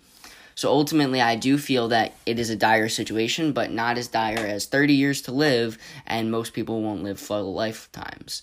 So 0.58 0.72
ultimately, 0.72 1.20
I 1.20 1.36
do 1.36 1.56
feel 1.56 1.86
that 1.86 2.14
it 2.26 2.40
is 2.40 2.50
a 2.50 2.56
dire 2.56 2.88
situation, 2.88 3.52
but 3.52 3.70
not 3.70 3.96
as 3.96 4.08
dire 4.08 4.44
as 4.44 4.66
30 4.66 4.92
years 4.92 5.22
to 5.22 5.30
live, 5.30 5.78
and 6.04 6.32
most 6.32 6.52
people 6.52 6.82
won't 6.82 7.04
live 7.04 7.20
full 7.20 7.54
lifetimes. 7.54 8.42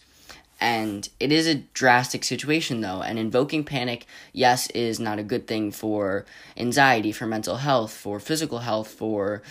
And 0.62 1.10
it 1.19 1.34
is 1.34 1.45
a 1.45 1.56
drastic 1.73 2.23
situation, 2.23 2.80
though, 2.80 3.01
and 3.01 3.19
invoking 3.19 3.65
panic, 3.65 4.06
yes, 4.32 4.69
is 4.69 4.97
not 4.97 5.19
a 5.19 5.23
good 5.23 5.45
thing 5.45 5.71
for 5.71 6.23
anxiety, 6.56 7.12
for 7.12 7.25
mental 7.25 7.58
health, 7.58 7.91
for 7.91 8.21
physical 8.21 8.60
health, 8.60 8.88
for 8.88 9.41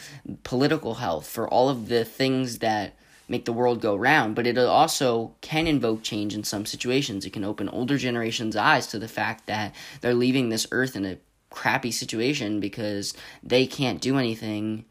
political 0.43 0.95
health, 0.95 1.27
for 1.27 1.47
all 1.47 1.69
of 1.69 1.89
the 1.89 2.03
things 2.03 2.61
that 2.61 2.95
make 3.29 3.45
the 3.45 3.53
world 3.53 3.83
go 3.83 3.95
round, 3.95 4.35
but 4.35 4.47
it 4.47 4.57
also 4.57 5.35
can 5.43 5.67
invoke 5.67 6.03
change 6.03 6.35
in 6.35 6.45
some 6.45 6.65
situations. 6.65 7.27
It 7.27 7.35
can 7.35 7.45
open 7.45 7.69
older 7.69 7.99
generations' 7.99 8.57
eyes 8.57 8.87
to 8.87 8.99
the 8.99 9.07
fact 9.07 9.49
that 9.49 9.75
they're 10.01 10.15
leaving 10.15 10.49
this 10.49 10.67
earth 10.71 10.97
in 10.97 11.05
a 11.05 11.19
crappy 11.55 11.93
situation 11.93 12.59
because 12.59 13.15
they 13.43 13.65
can't 13.65 14.01
do 14.01 14.19
anything 14.19 14.85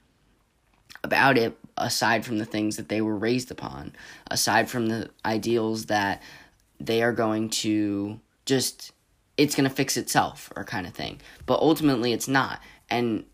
about 1.04 1.38
it 1.38 1.58
aside 1.78 2.26
from 2.26 2.38
the 2.38 2.46
things 2.46 2.78
that 2.78 2.88
they 2.88 3.02
were 3.02 3.18
raised 3.18 3.52
upon, 3.52 3.94
aside 4.28 4.70
from 4.70 4.88
the 4.88 5.10
ideals 5.26 5.88
that 5.88 6.22
they 6.80 7.04
are 7.04 7.12
going 7.12 7.50
to 7.50 8.20
just 8.46 8.94
it's 9.36 9.56
going 9.56 9.68
to 9.68 9.76
fix 9.76 9.98
itself 9.98 10.52
or 10.56 10.64
kind 10.64 10.88
of 10.88 10.94
thing. 10.94 11.20
But 11.46 11.60
ultimately 11.60 12.14
it's 12.14 12.28
not. 12.28 12.62
And 12.90 13.26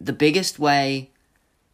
the 0.00 0.14
biggest 0.14 0.58
way 0.58 1.10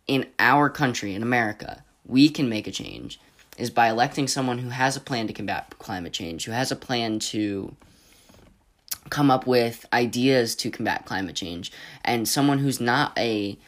in 0.06 0.26
our 0.38 0.68
country 0.68 1.14
in 1.14 1.22
America 1.22 1.84
we 2.04 2.28
can 2.28 2.48
make 2.48 2.66
a 2.66 2.70
change 2.70 3.18
is 3.56 3.70
by 3.70 3.88
electing 3.88 4.28
someone 4.28 4.58
who 4.58 4.68
has 4.68 4.96
a 4.96 5.00
plan 5.00 5.26
to 5.26 5.32
combat 5.32 5.74
climate 5.78 6.12
change, 6.12 6.44
who 6.44 6.52
has 6.52 6.70
a 6.70 6.76
plan 6.76 7.18
to 7.18 7.74
come 9.11 9.31
up 9.31 9.47
with 9.47 9.87
ideas 9.92 10.55
to 10.57 10.71
combat 10.71 11.05
climate 11.05 11.37
change 11.37 11.73
and 12.05 12.29
someone 12.29 12.59
who's 12.59 12.81
not 12.81 13.16
a 13.19 13.59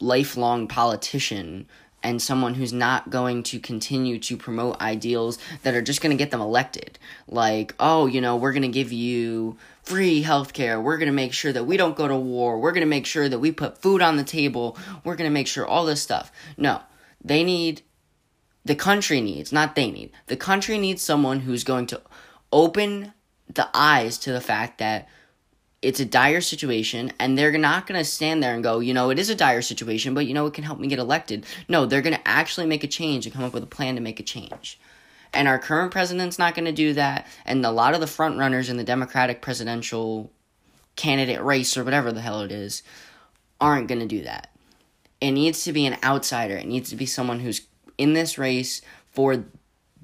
lifelong 0.00 0.68
politician 0.68 1.66
and 2.02 2.22
someone 2.22 2.54
who's 2.54 2.72
not 2.72 3.10
going 3.10 3.42
to 3.42 3.58
continue 3.58 4.16
to 4.16 4.36
promote 4.36 4.80
ideals 4.80 5.38
that 5.64 5.74
are 5.74 5.82
just 5.82 6.00
going 6.00 6.16
to 6.16 6.22
get 6.22 6.30
them 6.30 6.40
elected. 6.40 7.00
Like, 7.26 7.74
oh, 7.80 8.06
you 8.06 8.20
know, 8.20 8.36
we're 8.36 8.52
going 8.52 8.62
to 8.62 8.68
give 8.68 8.92
you 8.92 9.56
free 9.82 10.22
healthcare. 10.22 10.80
We're 10.80 10.98
going 10.98 11.08
to 11.08 11.12
make 11.12 11.32
sure 11.32 11.52
that 11.52 11.64
we 11.64 11.76
don't 11.76 11.96
go 11.96 12.06
to 12.06 12.16
war. 12.16 12.60
We're 12.60 12.70
going 12.70 12.82
to 12.82 12.86
make 12.86 13.06
sure 13.06 13.28
that 13.28 13.40
we 13.40 13.50
put 13.50 13.78
food 13.78 14.02
on 14.02 14.16
the 14.16 14.22
table. 14.22 14.78
We're 15.02 15.16
going 15.16 15.28
to 15.28 15.34
make 15.34 15.48
sure 15.48 15.66
all 15.66 15.84
this 15.84 16.00
stuff. 16.00 16.30
No, 16.56 16.80
they 17.24 17.42
need, 17.42 17.82
the 18.64 18.76
country 18.76 19.20
needs, 19.20 19.52
not 19.52 19.74
they 19.74 19.90
need, 19.90 20.12
the 20.26 20.36
country 20.36 20.78
needs 20.78 21.02
someone 21.02 21.40
who's 21.40 21.64
going 21.64 21.86
to 21.86 22.00
open 22.52 23.14
the 23.52 23.68
eyes 23.74 24.18
to 24.18 24.32
the 24.32 24.40
fact 24.40 24.78
that 24.78 25.08
it's 25.82 26.00
a 26.00 26.04
dire 26.04 26.40
situation 26.40 27.12
and 27.18 27.36
they're 27.36 27.56
not 27.56 27.86
going 27.86 27.98
to 27.98 28.04
stand 28.04 28.42
there 28.42 28.54
and 28.54 28.64
go, 28.64 28.80
you 28.80 28.94
know, 28.94 29.10
it 29.10 29.18
is 29.18 29.30
a 29.30 29.34
dire 29.34 29.62
situation, 29.62 30.14
but 30.14 30.26
you 30.26 30.34
know, 30.34 30.46
it 30.46 30.54
can 30.54 30.64
help 30.64 30.80
me 30.80 30.88
get 30.88 30.98
elected. 30.98 31.46
No, 31.68 31.86
they're 31.86 32.02
going 32.02 32.16
to 32.16 32.28
actually 32.28 32.66
make 32.66 32.82
a 32.82 32.88
change 32.88 33.26
and 33.26 33.34
come 33.34 33.44
up 33.44 33.52
with 33.52 33.62
a 33.62 33.68
plan 33.68 33.94
to 33.94 34.00
make 34.00 34.18
a 34.18 34.24
change. 34.24 34.80
And 35.32 35.46
our 35.46 35.58
current 35.58 35.92
president's 35.92 36.38
not 36.38 36.54
going 36.54 36.64
to 36.64 36.72
do 36.72 36.94
that. 36.94 37.26
And 37.44 37.64
a 37.64 37.70
lot 37.70 37.94
of 37.94 38.00
the 38.00 38.06
front 38.06 38.38
runners 38.38 38.70
in 38.70 38.78
the 38.78 38.84
Democratic 38.84 39.42
presidential 39.42 40.32
candidate 40.96 41.42
race 41.42 41.76
or 41.76 41.84
whatever 41.84 42.10
the 42.10 42.22
hell 42.22 42.40
it 42.40 42.50
is 42.50 42.82
aren't 43.60 43.88
going 43.88 44.00
to 44.00 44.06
do 44.06 44.22
that. 44.22 44.50
It 45.20 45.32
needs 45.32 45.64
to 45.64 45.72
be 45.72 45.86
an 45.86 45.98
outsider. 46.02 46.56
It 46.56 46.66
needs 46.66 46.90
to 46.90 46.96
be 46.96 47.06
someone 47.06 47.40
who's 47.40 47.66
in 47.98 48.14
this 48.14 48.38
race 48.38 48.82
for 49.12 49.44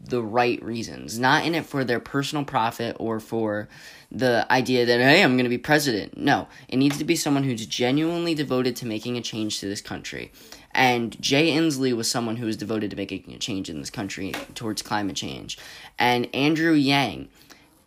the 0.04 0.22
right 0.22 0.62
reasons, 0.62 1.18
not 1.18 1.44
in 1.44 1.54
it 1.54 1.64
for 1.64 1.84
their 1.84 2.00
personal 2.00 2.44
profit 2.44 2.96
or 2.98 3.20
for 3.20 3.68
the 4.10 4.46
idea 4.50 4.84
that, 4.84 5.00
hey, 5.00 5.22
I'm 5.22 5.36
going 5.36 5.44
to 5.44 5.50
be 5.50 5.58
president. 5.58 6.16
No, 6.16 6.48
it 6.68 6.76
needs 6.76 6.98
to 6.98 7.04
be 7.04 7.16
someone 7.16 7.44
who's 7.44 7.64
genuinely 7.66 8.34
devoted 8.34 8.76
to 8.76 8.86
making 8.86 9.16
a 9.16 9.22
change 9.22 9.60
to 9.60 9.66
this 9.66 9.80
country. 9.80 10.32
And 10.72 11.20
Jay 11.20 11.52
Inslee 11.52 11.94
was 11.94 12.10
someone 12.10 12.36
who 12.36 12.46
was 12.46 12.56
devoted 12.56 12.90
to 12.90 12.96
making 12.96 13.32
a 13.32 13.38
change 13.38 13.70
in 13.70 13.78
this 13.78 13.90
country 13.90 14.32
towards 14.54 14.82
climate 14.82 15.16
change. 15.16 15.58
And 15.98 16.34
Andrew 16.34 16.72
Yang 16.72 17.28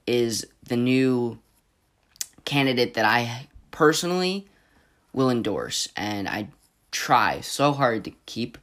is 0.07 0.45
the 0.63 0.77
new 0.77 1.39
candidate 2.45 2.93
that 2.93 3.05
I 3.05 3.47
personally 3.71 4.47
will 5.13 5.29
endorse. 5.29 5.89
And 5.97 6.29
I 6.29 6.47
try 6.91 7.41
so 7.41 7.73
hard 7.73 8.03
to 8.05 8.11
keep 8.25 8.57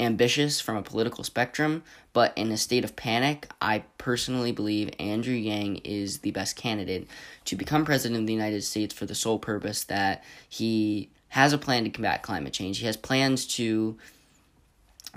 ambitious 0.00 0.60
from 0.60 0.76
a 0.76 0.82
political 0.82 1.24
spectrum, 1.24 1.82
but 2.18 2.32
in 2.34 2.50
a 2.50 2.56
state 2.56 2.82
of 2.82 2.96
panic, 2.96 3.46
I 3.62 3.84
personally 3.96 4.50
believe 4.50 4.90
Andrew 4.98 5.36
Yang 5.36 5.76
is 5.84 6.18
the 6.18 6.32
best 6.32 6.56
candidate 6.56 7.06
to 7.44 7.54
become 7.54 7.84
president 7.84 8.18
of 8.18 8.26
the 8.26 8.32
United 8.32 8.64
States 8.64 8.92
for 8.92 9.06
the 9.06 9.14
sole 9.14 9.38
purpose 9.38 9.84
that 9.84 10.24
he 10.48 11.10
has 11.28 11.52
a 11.52 11.58
plan 11.58 11.84
to 11.84 11.90
combat 11.90 12.24
climate 12.24 12.52
change. 12.52 12.78
He 12.78 12.86
has 12.86 12.96
plans 12.96 13.46
to 13.54 13.96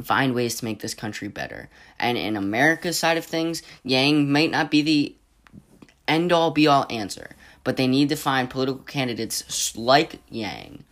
find 0.03 0.35
ways 0.35 0.59
to 0.59 0.65
make 0.65 0.81
this 0.81 0.93
country 0.93 1.27
better. 1.27 1.71
And 1.97 2.19
in 2.19 2.35
America's 2.35 2.99
side 2.99 3.17
of 3.17 3.25
things, 3.25 3.63
Yang 3.83 4.31
might 4.31 4.51
not 4.51 4.69
be 4.69 4.83
the 4.83 5.15
end 6.07 6.31
all 6.31 6.51
be 6.51 6.67
all 6.67 6.85
answer, 6.91 7.31
but 7.63 7.77
they 7.77 7.87
need 7.87 8.09
to 8.09 8.15
find 8.15 8.47
political 8.47 8.83
candidates 8.83 9.75
like 9.75 10.19
Yang 10.29 10.83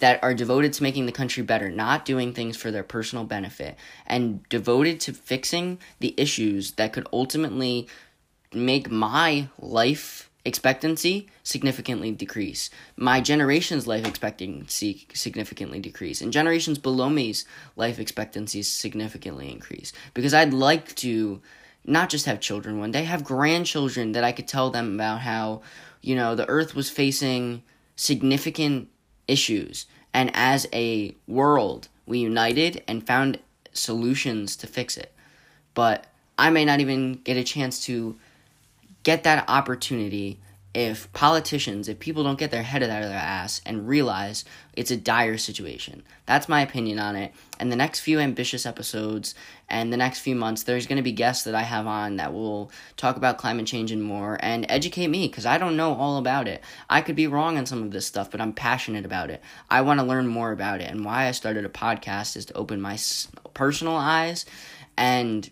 that 0.00 0.22
are 0.22 0.34
devoted 0.34 0.72
to 0.72 0.82
making 0.82 1.06
the 1.06 1.12
country 1.12 1.42
better, 1.42 1.70
not 1.70 2.04
doing 2.04 2.32
things 2.32 2.56
for 2.56 2.70
their 2.70 2.82
personal 2.82 3.24
benefit, 3.24 3.76
and 4.06 4.46
devoted 4.48 5.00
to 5.00 5.12
fixing 5.12 5.78
the 6.00 6.14
issues 6.16 6.72
that 6.72 6.92
could 6.92 7.06
ultimately 7.12 7.86
make 8.52 8.90
my 8.90 9.48
life 9.58 10.30
expectancy 10.44 11.26
significantly 11.42 12.10
decrease, 12.10 12.68
my 12.96 13.20
generation's 13.20 13.86
life 13.86 14.06
expectancy 14.06 15.06
significantly 15.14 15.80
decrease, 15.80 16.20
and 16.20 16.32
generations 16.32 16.78
below 16.78 17.08
me's 17.08 17.46
life 17.76 17.98
expectancy 17.98 18.62
significantly 18.62 19.50
increase. 19.50 19.92
Because 20.12 20.34
I'd 20.34 20.52
like 20.52 20.94
to 20.96 21.40
not 21.86 22.10
just 22.10 22.26
have 22.26 22.40
children 22.40 22.78
one 22.78 22.90
day, 22.90 23.04
have 23.04 23.24
grandchildren 23.24 24.12
that 24.12 24.24
I 24.24 24.32
could 24.32 24.48
tell 24.48 24.70
them 24.70 24.94
about 24.94 25.20
how, 25.20 25.62
you 26.02 26.14
know, 26.14 26.34
the 26.34 26.48
earth 26.48 26.74
was 26.74 26.90
facing 26.90 27.62
significant 27.96 28.88
issues. 29.28 29.86
And 30.12 30.30
as 30.34 30.66
a 30.72 31.14
world, 31.26 31.88
we 32.06 32.18
united 32.18 32.82
and 32.86 33.06
found 33.06 33.38
solutions 33.72 34.56
to 34.56 34.66
fix 34.66 34.96
it. 34.96 35.12
But 35.74 36.06
I 36.38 36.50
may 36.50 36.64
not 36.64 36.80
even 36.80 37.14
get 37.14 37.36
a 37.36 37.44
chance 37.44 37.84
to 37.86 38.16
get 39.02 39.24
that 39.24 39.44
opportunity 39.48 40.38
if 40.74 41.10
politicians, 41.12 41.88
if 41.88 42.00
people 42.00 42.24
don't 42.24 42.38
get 42.38 42.50
their 42.50 42.64
head 42.64 42.82
out 42.82 43.02
of 43.02 43.08
their 43.08 43.16
ass 43.16 43.60
and 43.64 43.86
realize 43.86 44.44
it's 44.72 44.90
a 44.90 44.96
dire 44.96 45.38
situation. 45.38 46.02
That's 46.26 46.48
my 46.48 46.62
opinion 46.62 46.98
on 46.98 47.14
it. 47.14 47.32
And 47.60 47.70
the 47.70 47.76
next 47.76 48.00
few 48.00 48.18
ambitious 48.18 48.66
episodes 48.66 49.36
and 49.68 49.92
the 49.92 49.96
next 49.96 50.18
few 50.18 50.34
months, 50.34 50.64
there's 50.64 50.88
going 50.88 50.96
to 50.96 51.02
be 51.02 51.12
guests 51.12 51.44
that 51.44 51.54
I 51.54 51.62
have 51.62 51.86
on 51.86 52.16
that 52.16 52.32
will 52.32 52.72
talk 52.96 53.16
about 53.16 53.38
climate 53.38 53.66
change 53.66 53.92
and 53.92 54.02
more 54.02 54.36
and 54.40 54.66
educate 54.68 55.06
me 55.06 55.28
because 55.28 55.46
I 55.46 55.58
don't 55.58 55.76
know 55.76 55.94
all 55.94 56.18
about 56.18 56.48
it. 56.48 56.60
I 56.90 57.02
could 57.02 57.16
be 57.16 57.28
wrong 57.28 57.56
on 57.56 57.66
some 57.66 57.82
of 57.82 57.92
this 57.92 58.06
stuff, 58.06 58.32
but 58.32 58.40
I'm 58.40 58.52
passionate 58.52 59.04
about 59.04 59.30
it. 59.30 59.40
I 59.70 59.82
want 59.82 60.00
to 60.00 60.06
learn 60.06 60.26
more 60.26 60.50
about 60.50 60.80
it. 60.80 60.90
And 60.90 61.04
why 61.04 61.28
I 61.28 61.30
started 61.30 61.64
a 61.64 61.68
podcast 61.68 62.36
is 62.36 62.46
to 62.46 62.54
open 62.54 62.80
my 62.80 62.98
personal 63.54 63.94
eyes 63.94 64.44
and 64.96 65.48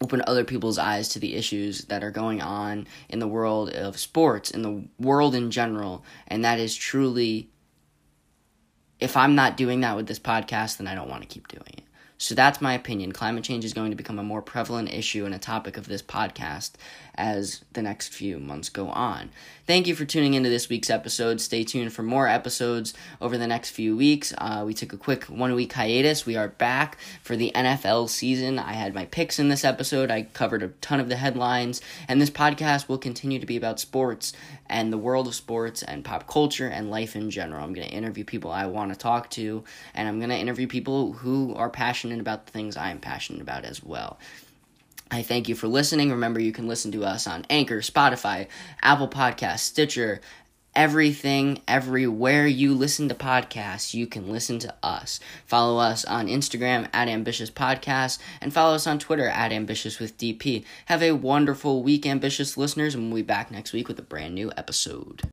open 0.00 0.22
other 0.26 0.44
people's 0.44 0.78
eyes 0.78 1.08
to 1.10 1.18
the 1.18 1.34
issues 1.34 1.86
that 1.86 2.04
are 2.04 2.10
going 2.10 2.42
on 2.42 2.86
in 3.08 3.18
the 3.18 3.28
world 3.28 3.70
of 3.70 3.98
sports, 3.98 4.50
in 4.50 4.62
the 4.62 4.84
world 4.98 5.34
in 5.34 5.50
general. 5.50 6.04
And 6.28 6.44
that 6.44 6.58
is 6.58 6.76
truly, 6.76 7.48
if 9.00 9.16
I'm 9.16 9.34
not 9.34 9.56
doing 9.56 9.80
that 9.80 9.96
with 9.96 10.06
this 10.06 10.18
podcast, 10.18 10.76
then 10.76 10.86
I 10.86 10.94
don't 10.94 11.08
want 11.08 11.22
to 11.22 11.28
keep 11.28 11.48
doing 11.48 11.72
it. 11.78 11.85
So 12.18 12.34
that's 12.34 12.62
my 12.62 12.72
opinion. 12.72 13.12
Climate 13.12 13.44
change 13.44 13.64
is 13.64 13.74
going 13.74 13.90
to 13.90 13.96
become 13.96 14.18
a 14.18 14.22
more 14.22 14.40
prevalent 14.40 14.92
issue 14.92 15.26
and 15.26 15.34
a 15.34 15.38
topic 15.38 15.76
of 15.76 15.86
this 15.86 16.02
podcast 16.02 16.72
as 17.14 17.62
the 17.74 17.82
next 17.82 18.08
few 18.08 18.38
months 18.38 18.68
go 18.68 18.88
on. 18.88 19.30
Thank 19.66 19.86
you 19.86 19.94
for 19.94 20.04
tuning 20.04 20.34
into 20.34 20.48
this 20.48 20.68
week's 20.68 20.88
episode. 20.88 21.40
Stay 21.40 21.64
tuned 21.64 21.92
for 21.92 22.02
more 22.02 22.28
episodes 22.28 22.94
over 23.20 23.36
the 23.36 23.46
next 23.46 23.70
few 23.70 23.96
weeks. 23.96 24.32
Uh, 24.38 24.62
we 24.66 24.72
took 24.72 24.92
a 24.92 24.98
quick 24.98 25.24
one 25.24 25.54
week 25.54 25.72
hiatus. 25.72 26.24
We 26.24 26.36
are 26.36 26.48
back 26.48 26.96
for 27.22 27.36
the 27.36 27.52
NFL 27.54 28.08
season. 28.08 28.58
I 28.58 28.72
had 28.72 28.94
my 28.94 29.04
picks 29.06 29.38
in 29.38 29.48
this 29.48 29.64
episode. 29.64 30.10
I 30.10 30.22
covered 30.22 30.62
a 30.62 30.68
ton 30.80 31.00
of 31.00 31.08
the 31.08 31.16
headlines, 31.16 31.80
and 32.08 32.20
this 32.20 32.30
podcast 32.30 32.88
will 32.88 32.98
continue 32.98 33.38
to 33.38 33.46
be 33.46 33.56
about 33.56 33.80
sports 33.80 34.32
and 34.68 34.92
the 34.92 34.98
world 34.98 35.26
of 35.26 35.34
sports 35.34 35.82
and 35.82 36.04
pop 36.04 36.26
culture 36.26 36.68
and 36.68 36.90
life 36.90 37.16
in 37.16 37.30
general. 37.30 37.62
I'm 37.62 37.72
going 37.72 37.86
to 37.86 37.92
interview 37.92 38.24
people 38.24 38.50
I 38.50 38.66
want 38.66 38.92
to 38.92 38.98
talk 38.98 39.30
to, 39.30 39.64
and 39.94 40.08
I'm 40.08 40.18
going 40.18 40.30
to 40.30 40.36
interview 40.36 40.66
people 40.66 41.12
who 41.12 41.54
are 41.54 41.70
passionate 41.70 42.20
about 42.20 42.46
the 42.46 42.52
things 42.52 42.76
I 42.76 42.90
am 42.90 42.98
passionate 42.98 43.42
about 43.42 43.64
as 43.64 43.82
well. 43.82 44.18
I 45.10 45.22
thank 45.22 45.48
you 45.48 45.54
for 45.54 45.68
listening. 45.68 46.10
Remember, 46.10 46.40
you 46.40 46.52
can 46.52 46.66
listen 46.66 46.90
to 46.92 47.04
us 47.04 47.26
on 47.26 47.46
Anchor, 47.48 47.78
Spotify, 47.78 48.48
Apple 48.82 49.08
Podcasts, 49.08 49.60
Stitcher, 49.60 50.20
everything, 50.76 51.62
everywhere 51.66 52.46
you 52.46 52.74
listen 52.74 53.08
to 53.08 53.14
podcasts, 53.14 53.94
you 53.94 54.06
can 54.06 54.30
listen 54.30 54.58
to 54.58 54.74
us. 54.82 55.18
Follow 55.46 55.78
us 55.78 56.04
on 56.04 56.28
Instagram 56.28 56.86
at 56.92 57.08
Ambitious 57.08 57.50
Podcast 57.50 58.18
and 58.42 58.52
follow 58.52 58.74
us 58.74 58.86
on 58.86 58.98
Twitter 58.98 59.26
at 59.26 59.52
Ambitious 59.52 59.98
with 59.98 60.18
DP. 60.18 60.64
Have 60.84 61.02
a 61.02 61.12
wonderful 61.12 61.82
week, 61.82 62.04
ambitious 62.06 62.58
listeners, 62.58 62.94
and 62.94 63.10
we'll 63.10 63.22
be 63.22 63.26
back 63.26 63.50
next 63.50 63.72
week 63.72 63.88
with 63.88 63.98
a 63.98 64.02
brand 64.02 64.34
new 64.34 64.52
episode. 64.56 65.24